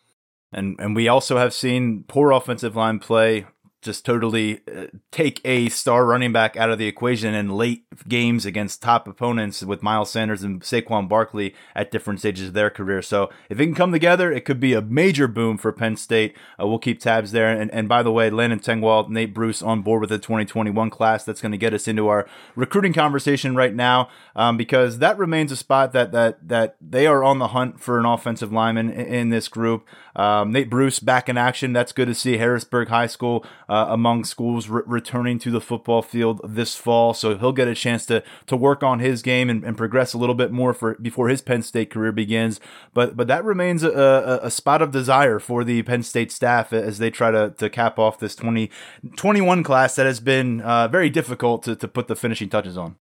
[0.53, 3.47] And and we also have seen poor offensive line play
[3.89, 8.45] just totally uh, take a star running back out of the equation in late games
[8.45, 13.01] against top opponents with Miles Sanders and Saquon Barkley at different stages of their career.
[13.01, 16.37] So if it can come together, it could be a major boom for Penn State.
[16.61, 17.49] Uh, we'll keep tabs there.
[17.49, 21.25] And, and by the way, Landon Tengwall, Nate Bruce on board with the 2021 class.
[21.25, 25.51] That's going to get us into our recruiting conversation right now um, because that remains
[25.51, 29.07] a spot that that that they are on the hunt for an offensive lineman in,
[29.07, 29.87] in this group.
[30.15, 31.73] Um, Nate Bruce back in action.
[31.73, 32.37] That's good to see.
[32.37, 37.37] Harrisburg High School uh, among schools re- returning to the football field this fall, so
[37.37, 40.35] he'll get a chance to to work on his game and, and progress a little
[40.35, 42.61] bit more for before his Penn State career begins.
[42.95, 46.73] But but that remains a, a, a spot of desire for the Penn State staff
[46.73, 51.11] as they try to, to cap off this 2021 class that has been uh, very
[51.11, 52.97] difficult to, to put the finishing touches on.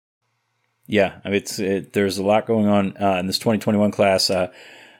[0.87, 4.29] Yeah, I mean, it's it, there's a lot going on uh, in this 2021 class.
[4.29, 4.51] Uh,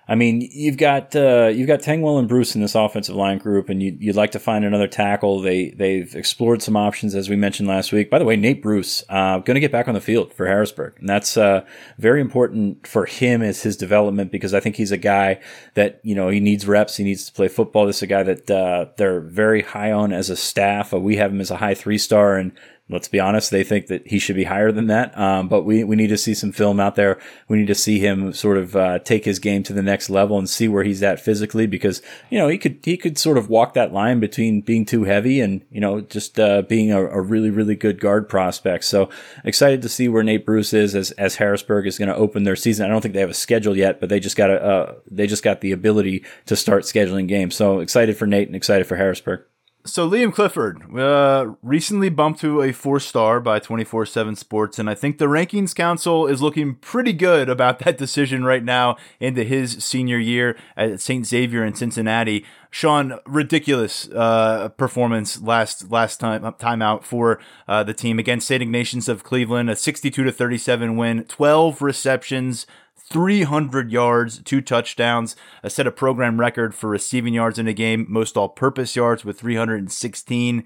[0.10, 3.68] I mean, you've got uh, you've got Tengwall and Bruce in this offensive line group,
[3.68, 5.42] and you, would like to find another tackle.
[5.42, 8.10] They they've explored some options as we mentioned last week.
[8.10, 10.94] By the way, Nate Bruce uh, going to get back on the field for Harrisburg,
[11.00, 11.66] and that's uh,
[11.98, 15.42] very important for him as his development because I think he's a guy
[15.74, 17.86] that you know he needs reps, he needs to play football.
[17.86, 20.94] This is a guy that uh, they're very high on as a staff.
[20.94, 22.54] We have him as a high three star, and
[22.90, 25.18] let's be honest, they think that he should be higher than that.
[25.18, 27.20] Um, but we, we need to see some film out there.
[27.50, 30.38] We need to see him sort of uh, take his game to the next level
[30.38, 33.50] and see where he's at physically because, you know, he could, he could sort of
[33.50, 37.22] walk that line between being too heavy and, you know, just uh, being a, a,
[37.22, 38.86] really, really good guard prospect.
[38.86, 39.10] So
[39.44, 42.56] excited to see where Nate Bruce is as, as Harrisburg is going to open their
[42.56, 42.86] season.
[42.86, 45.28] I don't think they have a schedule yet, but they just got a, uh, they
[45.28, 47.56] just got the ability to start scheduling games.
[47.56, 49.44] So excited for Nate and excited for Harrisburg.
[49.88, 54.96] So Liam Clifford uh, recently bumped to a four star by 24/7 Sports, and I
[54.96, 59.84] think the Rankings Council is looking pretty good about that decision right now into his
[59.84, 61.26] senior year at St.
[61.26, 62.46] Xavier in Cincinnati.
[62.70, 68.62] Sean, ridiculous uh, performance last last time time out for uh, the team against St.
[68.62, 72.68] Ignatius of Cleveland, a 62 to 37 win, 12 receptions,
[73.10, 78.06] 300 yards, two touchdowns, a set a program record for receiving yards in a game,
[78.10, 80.64] most all purpose yards with 316.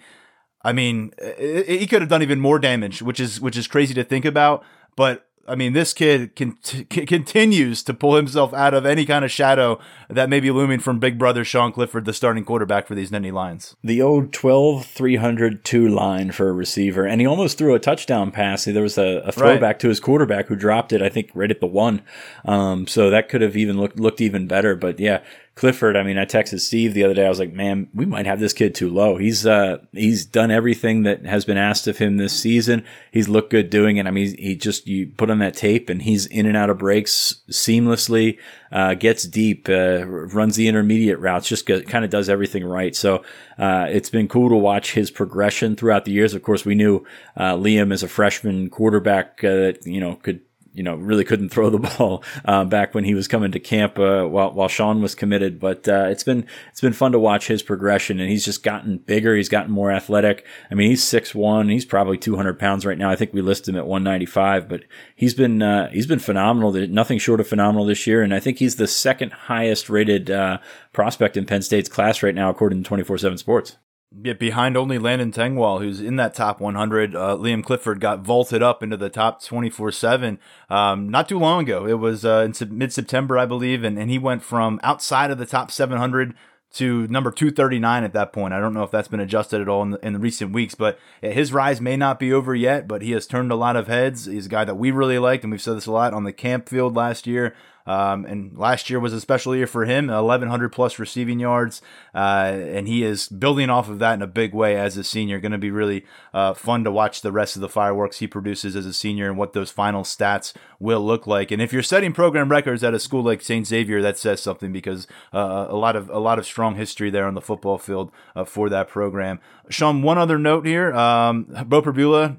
[0.64, 4.04] I mean, he could have done even more damage, which is which is crazy to
[4.04, 4.64] think about,
[4.96, 6.58] but I mean, this kid can,
[6.90, 9.80] continues to pull himself out of any kind of shadow
[10.10, 13.32] that may be looming from big brother Sean Clifford, the starting quarterback for these Nittany
[13.32, 13.76] Lions.
[13.84, 17.06] The old 12 302 line for a receiver.
[17.06, 18.66] And he almost threw a touchdown pass.
[18.66, 19.80] There was a, a throwback right.
[19.80, 22.02] to his quarterback who dropped it, I think, right at the one.
[22.46, 24.76] Um, so that could have even looked, looked even better.
[24.76, 25.24] But yeah,
[25.54, 27.26] Clifford, I mean, I texted Steve the other day.
[27.26, 29.18] I was like, man, we might have this kid too low.
[29.18, 32.86] He's, uh, he's done everything that has been asked of him this season.
[33.12, 34.08] He's looked good doing it.
[34.08, 36.78] I mean, he just, you put on that tape and he's in and out of
[36.78, 38.40] breaks seamlessly,
[38.72, 42.96] uh, gets deep, uh, runs the intermediate routes, just kind of does everything right.
[42.96, 43.22] So,
[43.60, 46.34] uh, it's been cool to watch his progression throughout the years.
[46.34, 50.40] Of course, we knew, uh, Liam as a freshman quarterback, uh, that, you know, could,
[50.74, 54.00] you know, really couldn't throw the ball uh, back when he was coming to camp
[54.00, 55.60] uh, while while Sean was committed.
[55.60, 58.98] But uh, it's been it's been fun to watch his progression, and he's just gotten
[58.98, 59.36] bigger.
[59.36, 60.46] He's gotten more athletic.
[60.70, 61.70] I mean, he's six one.
[61.70, 63.10] He's probably two hundred pounds right now.
[63.10, 64.84] I think we list him at one ninety five, but
[65.16, 66.72] he's been uh, he's been phenomenal.
[66.72, 70.60] Nothing short of phenomenal this year, and I think he's the second highest rated uh,
[70.94, 73.78] prospect in Penn State's class right now, according to twenty four seven Sports.
[74.14, 77.16] Behind only Landon Tengwall, who's in that top 100.
[77.16, 80.38] Uh, Liam Clifford got vaulted up into the top 24 7
[80.70, 81.88] um, not too long ago.
[81.88, 85.38] It was uh, in mid September, I believe, and, and he went from outside of
[85.38, 86.34] the top 700
[86.74, 88.54] to number 239 at that point.
[88.54, 90.76] I don't know if that's been adjusted at all in the, in the recent weeks,
[90.76, 93.88] but his rise may not be over yet, but he has turned a lot of
[93.88, 94.26] heads.
[94.26, 96.34] He's a guy that we really liked, and we've said this a lot on the
[96.34, 97.56] camp field last year.
[97.92, 101.82] Um, and last year was a special year for him 1,100 plus receiving yards.
[102.16, 105.40] Uh, and he is building off of that in a big way as a senior.
[105.40, 108.76] Going to be really uh, fun to watch the rest of the fireworks he produces
[108.78, 111.52] as a senior and what those final stats will look like.
[111.52, 113.68] And if you're setting program records at a school like St.
[113.68, 117.26] Xavier, that says something because uh, a lot of a lot of strong history there
[117.26, 119.40] on the football field uh, for that program.
[119.70, 122.38] Sean, one other note here: um, Beau Pribula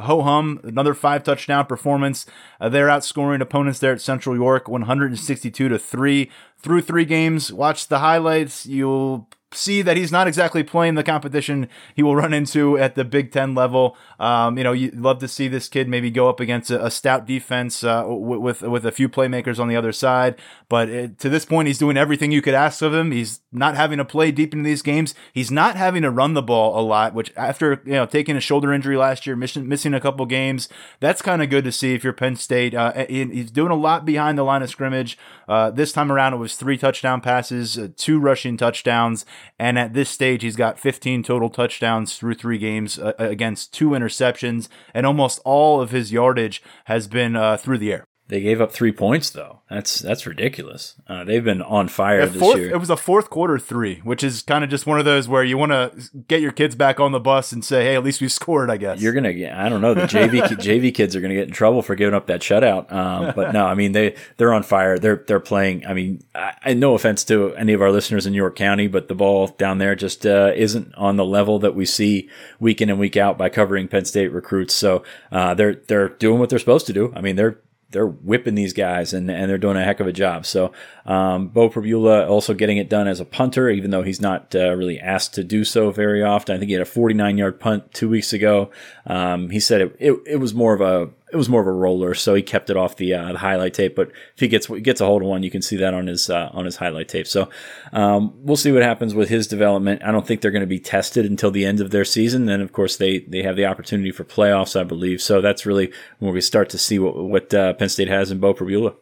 [0.00, 2.26] ho hum, another five touchdown performance.
[2.60, 7.52] Uh, they're outscoring opponents there at Central York 162 to 3 through three games.
[7.52, 8.66] Watch the highlights.
[8.66, 13.04] You'll see that he's not exactly playing the competition he will run into at the
[13.04, 13.96] Big Ten level.
[14.18, 16.90] Um, you know, you love to see this kid maybe go up against a, a
[16.90, 20.36] stout defense uh, with with a few playmakers on the other side.
[20.68, 23.12] But it, to this point, he's doing everything you could ask of him.
[23.12, 25.14] He's not having to play deep into these games.
[25.32, 28.40] He's not having to run the ball a lot, which after you know taking a
[28.40, 30.68] shoulder injury last year, missing, missing a couple games,
[31.00, 32.74] that's kind of good to see if you're Penn State.
[32.74, 35.18] Uh, he's doing a lot behind the line of scrimmage.
[35.48, 39.26] Uh, this time around, it was three touchdown passes, uh, two rushing touchdowns,
[39.58, 43.90] and at this stage, he's got 15 total touchdowns through three games uh, against two
[43.90, 48.06] interceptions, and almost all of his yardage has been uh, through the air.
[48.28, 49.60] They gave up three points though.
[49.68, 50.94] That's that's ridiculous.
[51.06, 52.70] Uh, they've been on fire this fourth, year.
[52.70, 55.44] It was a fourth quarter three, which is kind of just one of those where
[55.44, 55.92] you want to
[56.26, 58.78] get your kids back on the bus and say, "Hey, at least we scored." I
[58.78, 59.52] guess you're gonna get.
[59.54, 59.92] I don't know.
[59.92, 62.90] The JV JV kids are gonna get in trouble for giving up that shutout.
[62.90, 64.98] Um, but no, I mean they they're on fire.
[64.98, 65.84] They're they're playing.
[65.84, 69.14] I mean, I, no offense to any of our listeners in York County, but the
[69.14, 72.98] ball down there just uh, isn't on the level that we see week in and
[72.98, 74.72] week out by covering Penn State recruits.
[74.72, 77.12] So uh, they're they're doing what they're supposed to do.
[77.14, 77.58] I mean, they're
[77.94, 80.44] they're whipping these guys and, and they're doing a heck of a job.
[80.44, 80.72] So,
[81.06, 84.74] um, Beau Pribula also getting it done as a punter, even though he's not uh,
[84.74, 86.54] really asked to do so very often.
[86.54, 88.70] I think he had a 49 yard punt two weeks ago.
[89.06, 91.72] Um, he said it, it, it was more of a it was more of a
[91.72, 93.96] roller, so he kept it off the, uh, the highlight tape.
[93.96, 96.30] But if he gets gets a hold of one, you can see that on his
[96.30, 97.26] uh, on his highlight tape.
[97.26, 97.50] So
[97.92, 100.04] um, we'll see what happens with his development.
[100.04, 102.46] I don't think they're going to be tested until the end of their season.
[102.46, 105.20] Then, of course, they they have the opportunity for playoffs, I believe.
[105.20, 108.38] So that's really where we start to see what what uh, Penn State has in
[108.38, 108.94] Beau Pribula.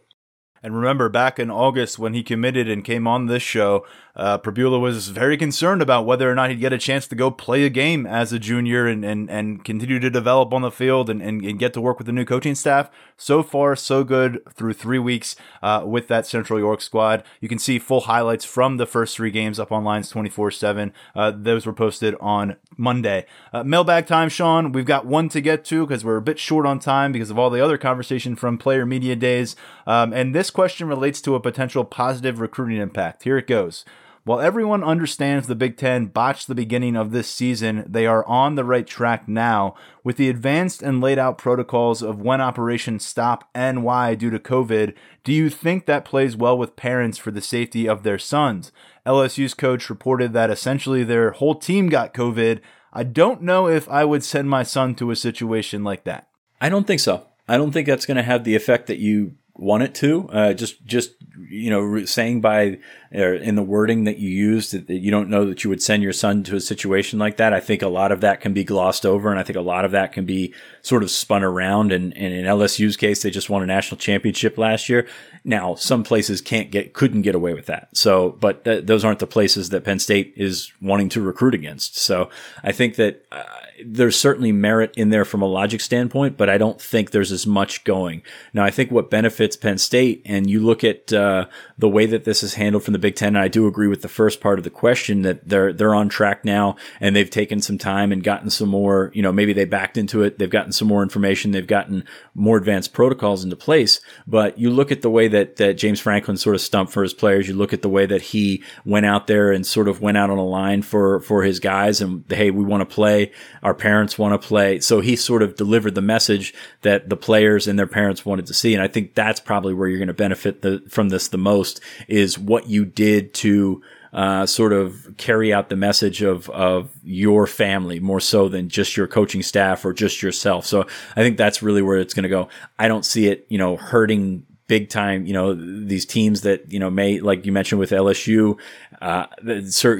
[0.63, 3.85] And remember, back in August when he committed and came on this show,
[4.15, 7.31] uh, Pribula was very concerned about whether or not he'd get a chance to go
[7.31, 11.09] play a game as a junior and, and, and continue to develop on the field
[11.09, 12.91] and, and, and get to work with the new coaching staff.
[13.17, 17.25] So far, so good through three weeks uh, with that Central York squad.
[17.41, 20.51] You can see full highlights from the first three games up on Lions 24 uh,
[20.51, 20.93] 7.
[21.35, 23.27] Those were posted on Monday.
[23.53, 24.73] Uh, mailbag time, Sean.
[24.73, 27.39] We've got one to get to because we're a bit short on time because of
[27.39, 29.57] all the other conversation from player media days.
[29.87, 33.25] Um, and this question relates to a potential positive recruiting impact.
[33.25, 33.85] Here it goes.
[34.25, 38.55] While everyone understands the Big Ten botched the beginning of this season, they are on
[38.55, 39.75] the right track now
[40.05, 44.39] with the advanced and laid out protocols of when operations stop and why due to
[44.39, 44.95] COVID.
[45.25, 48.71] Do you think that plays well with parents for the safety of their sons?
[49.05, 52.61] LSU's coach reported that essentially their whole team got COVID.
[52.93, 56.29] I don't know if I would send my son to a situation like that.
[56.61, 57.27] I don't think so.
[57.49, 60.29] I don't think that's going to have the effect that you want it to.
[60.31, 61.13] Uh, just, just
[61.49, 62.79] you know, saying by
[63.13, 66.03] or in the wording that you used that you don't know that you would send
[66.03, 67.53] your son to a situation like that.
[67.53, 69.85] I think a lot of that can be glossed over, and I think a lot
[69.85, 71.93] of that can be sort of spun around.
[71.93, 75.07] And, and in LSU's case, they just won a national championship last year.
[75.45, 77.89] Now, some places can't get, couldn't get away with that.
[77.97, 81.97] So, but th- those aren't the places that Penn State is wanting to recruit against.
[81.99, 82.31] So,
[82.63, 83.27] I think that.
[83.31, 83.45] Uh,
[83.87, 87.47] there's certainly merit in there from a logic standpoint, but I don't think there's as
[87.47, 88.23] much going.
[88.53, 91.47] Now, I think what benefits Penn State, and you look at uh,
[91.79, 94.03] the way that this is handled from the Big Ten, and I do agree with
[94.03, 97.61] the first part of the question that they're they're on track now, and they've taken
[97.61, 99.11] some time and gotten some more.
[99.15, 100.39] You know, maybe they backed into it.
[100.39, 101.51] They've gotten some more information.
[101.51, 102.05] They've gotten
[102.35, 104.01] more advanced protocols into place.
[104.27, 107.15] But you look at the way that that James Franklin sort of stumped for his
[107.15, 107.49] players.
[107.49, 110.31] You look at the way that he went out there and sort of went out
[110.31, 113.33] on a line for for his guys, and hey, we want to play.
[113.63, 114.81] Our our parents want to play.
[114.81, 116.53] So he sort of delivered the message
[116.83, 118.75] that the players and their parents wanted to see.
[118.75, 121.81] And I think that's probably where you're going to benefit the, from this the most
[122.07, 127.47] is what you did to uh, sort of carry out the message of of your
[127.47, 130.67] family more so than just your coaching staff or just yourself.
[130.67, 132.51] So I think that's really where it's going to go.
[132.79, 136.79] I don't see it, you know, hurting big time, you know, these teams that, you
[136.79, 138.59] know, may, like you mentioned with LSU,
[139.03, 139.27] uh,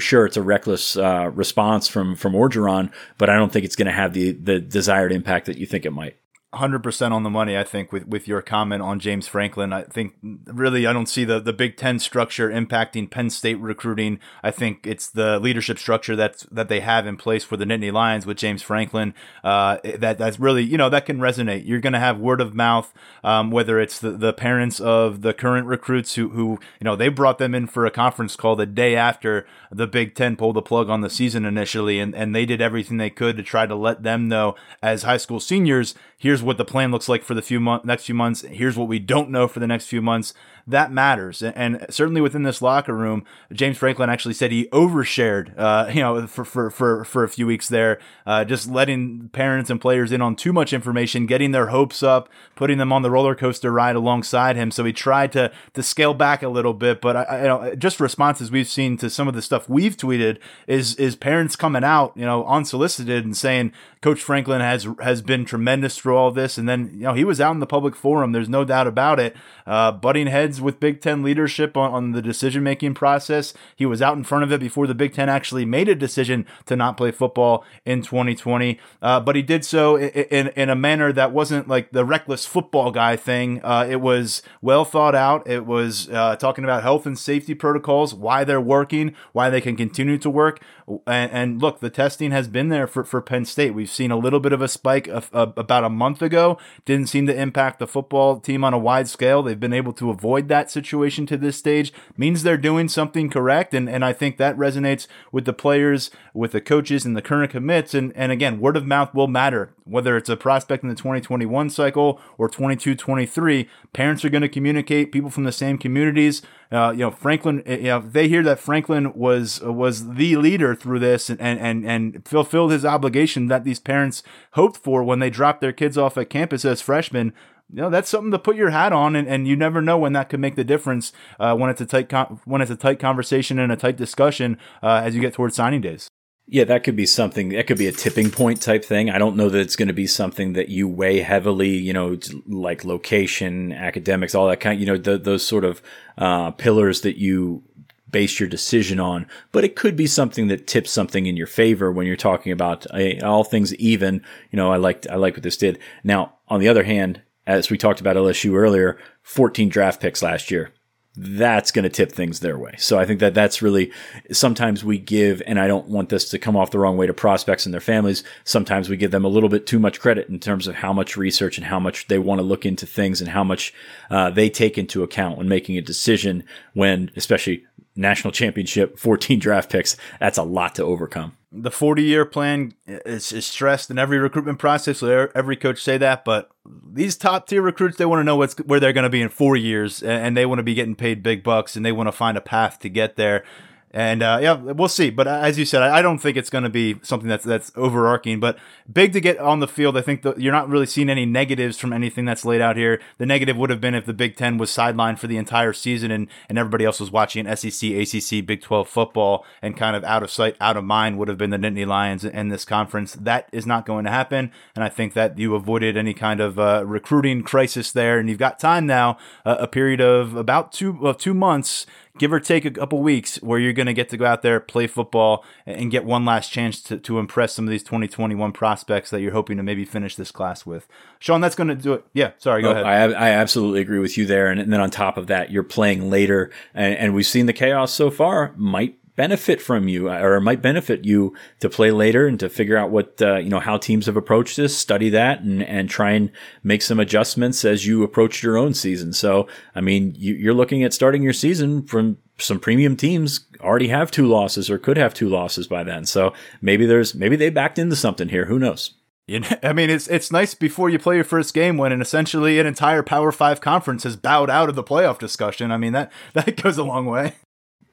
[0.01, 3.87] sure, it's a reckless uh, response from from Orgeron, but I don't think it's going
[3.87, 6.17] to have the the desired impact that you think it might.
[6.55, 9.73] 100% on the money, I think, with, with your comment on James Franklin.
[9.73, 14.21] I think really I don't see the, the Big Ten structure impacting Penn State recruiting.
[14.43, 17.91] I think it's the leadership structure that's, that they have in place for the Nittany
[17.91, 19.15] Lions with James Franklin.
[19.43, 21.67] Uh, that That's really, you know, that can resonate.
[21.67, 22.93] You're going to have word of mouth,
[23.25, 27.09] um, whether it's the, the parents of the current recruits who, who, you know, they
[27.09, 30.63] brought them in for a conference call the day after the Big Ten pulled the
[30.63, 33.75] plug on the season initially, and, and they did everything they could to try to
[33.75, 37.43] let them know as high school seniors, here's what the plan looks like for the
[37.43, 38.43] few month, next few months.
[38.43, 40.35] Here's what we don't know for the next few months.
[40.67, 45.89] That matters, and certainly within this locker room, James Franklin actually said he overshared, uh,
[45.93, 49.81] you know, for for for for a few weeks there, uh, just letting parents and
[49.81, 53.35] players in on too much information, getting their hopes up, putting them on the roller
[53.35, 54.71] coaster ride alongside him.
[54.71, 57.75] So he tried to to scale back a little bit, but I, I you know,
[57.75, 61.85] just responses we've seen to some of the stuff we've tweeted is is parents coming
[61.85, 66.59] out, you know, unsolicited and saying Coach Franklin has has been tremendous through all this,
[66.59, 68.33] and then you know he was out in the public forum.
[68.33, 72.23] There's no doubt about it, uh, butting heads with Big Ten leadership on, on the
[72.23, 73.55] decision making process.
[73.77, 76.47] He was out in front of it before the Big Ten actually made a decision
[76.67, 80.77] to not play football in 2020, uh, but he did so in, in, in a
[80.77, 83.61] manner that wasn't like the reckless football guy thing.
[83.63, 85.47] Uh, it was well thought out.
[85.49, 89.77] It was uh, talking about health and safety protocols, why they're working, why they can
[89.77, 90.61] continue to work,
[91.07, 93.75] and, and look, the testing has been there for for Penn State.
[93.75, 96.59] We've seen a little bit of a spike of, about a month ago.
[96.85, 99.43] Didn't seem to impact the football team on a wide scale.
[99.43, 101.93] They've been able to avoid that situation to this stage.
[102.17, 103.75] Means they're doing something correct.
[103.75, 107.53] And, and I think that resonates with the players, with the coaches, and the current
[107.53, 107.95] commits.
[107.95, 109.75] And, and again, word of mouth will matter.
[109.85, 114.49] Whether it's a prospect in the 2021 cycle or 22 23, parents are going to
[114.49, 116.43] communicate, people from the same communities.
[116.71, 121.01] Uh, you know, Franklin, you know, they hear that Franklin was was the leader through
[121.01, 124.23] this and, and, and fulfilled his obligation that these parents
[124.53, 127.35] hoped for when they dropped their kids off at campus as freshmen
[127.73, 130.13] you know that's something to put your hat on and, and you never know when
[130.13, 132.99] that could make the difference uh, when it's a tight con- when it's a tight
[132.99, 136.09] conversation and a tight discussion uh, as you get towards signing days
[136.49, 137.51] yeah, that could be something.
[137.51, 139.09] That could be a tipping point type thing.
[139.09, 141.77] I don't know that it's going to be something that you weigh heavily.
[141.77, 144.81] You know, like location, academics, all that kind.
[144.81, 145.81] You know, the, those sort of
[146.19, 147.63] uh, pillars that you
[148.11, 151.91] base your decision on, but it could be something that tips something in your favor
[151.91, 154.23] when you're talking about uh, all things even.
[154.51, 155.79] You know, I liked I like what this did.
[156.05, 160.51] Now, on the other hand, as we talked about LSU earlier, 14 draft picks last
[160.51, 160.73] year.
[161.15, 162.75] That's going to tip things their way.
[162.79, 163.93] So I think that that's really
[164.31, 167.13] sometimes we give, and I don't want this to come off the wrong way to
[167.13, 168.25] prospects and their families.
[168.45, 171.19] Sometimes we give them a little bit too much credit in terms of how much
[171.19, 173.75] research and how much they want to look into things and how much
[174.09, 176.45] uh, they take into account when making a decision.
[176.73, 177.65] When, especially
[177.95, 181.37] national championship, 14 draft picks, that's a lot to overcome.
[181.55, 185.01] The 40 year plan is, is, stressed in every recruitment process.
[185.01, 188.55] So every coach say that, but these top tier recruits, they want to know what's
[188.61, 191.23] where they're going to be in four years, and they want to be getting paid
[191.23, 193.45] big bucks, and they want to find a path to get there.
[193.93, 195.11] And uh, yeah, we'll see.
[195.11, 197.71] But uh, as you said, I don't think it's going to be something that's that's
[197.77, 198.41] overarching.
[198.41, 198.59] But
[198.91, 199.99] big to get on the field.
[199.99, 203.01] I think the, you're not really seeing any negatives from anything that's laid out here.
[203.19, 206.11] The negative would have been if the Big Ten was sidelined for the entire season
[206.11, 210.23] and and everybody else was watching SEC, ACC, Big 12 football and kind of out
[210.23, 213.13] of sight, out of mind would have been the Nittany Lions in this conference.
[213.13, 214.53] That is not going to happen.
[214.75, 218.19] And I think that you avoided any kind of uh, recruiting crisis there.
[218.19, 221.87] And you've got time now, uh, a period of about two of two months
[222.19, 224.61] give or take a couple weeks where you're going to get to go out there,
[224.61, 229.11] play football, and get one last chance to, to impress some of these 2021 prospects
[229.11, 230.87] that you're hoping to maybe finish this class with.
[231.19, 232.05] Sean, that's going to do it.
[232.13, 233.15] Yeah, sorry, go oh, ahead.
[233.15, 234.49] I, I absolutely agree with you there.
[234.49, 237.53] And, and, then on top of that, you're playing later, and, and we've seen the
[237.53, 242.41] chaos so far might benefit from you or might benefit you to play later and
[242.41, 245.63] to figure out what uh, you know how teams have approached this study that and
[245.63, 246.31] and try and
[246.63, 250.83] make some adjustments as you approach your own season so i mean you, you're looking
[250.83, 255.13] at starting your season from some premium teams already have two losses or could have
[255.13, 256.33] two losses by then so
[256.63, 258.95] maybe there's maybe they backed into something here who knows
[259.29, 262.03] you know, I mean, it's it's nice before you play your first game when an
[262.03, 265.71] essentially an entire Power Five conference has bowed out of the playoff discussion.
[265.71, 267.37] I mean that that goes a long way.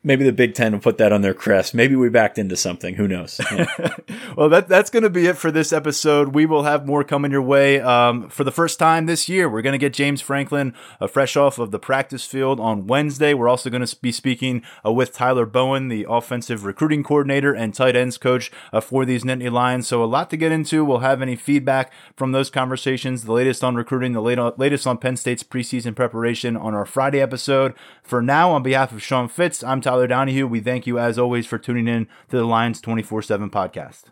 [0.02, 1.74] Maybe the Big Ten will put that on their crest.
[1.74, 2.96] Maybe we backed into something.
[2.96, 3.40] Who knows?
[3.50, 3.96] Yeah.
[4.38, 6.30] well, that that's going to be it for this episode.
[6.30, 7.82] We will have more coming your way.
[7.82, 11.36] Um, for the first time this year, we're going to get James Franklin uh, fresh
[11.36, 13.34] off of the practice field on Wednesday.
[13.34, 17.74] We're also going to be speaking uh, with Tyler Bowen, the offensive recruiting coordinator and
[17.74, 19.88] tight ends coach uh, for these Nittany Lions.
[19.88, 20.86] So a lot to get into.
[20.86, 25.18] We'll have any feedback from those conversations, the latest on recruiting, the latest on Penn
[25.18, 27.74] State's preseason preparation on our Friday episode.
[28.04, 30.48] For now, on behalf of Sean Fitz, I'm Tyler Donohue.
[30.48, 34.12] We thank you, as always, for tuning in to the Lions 24 7 podcast.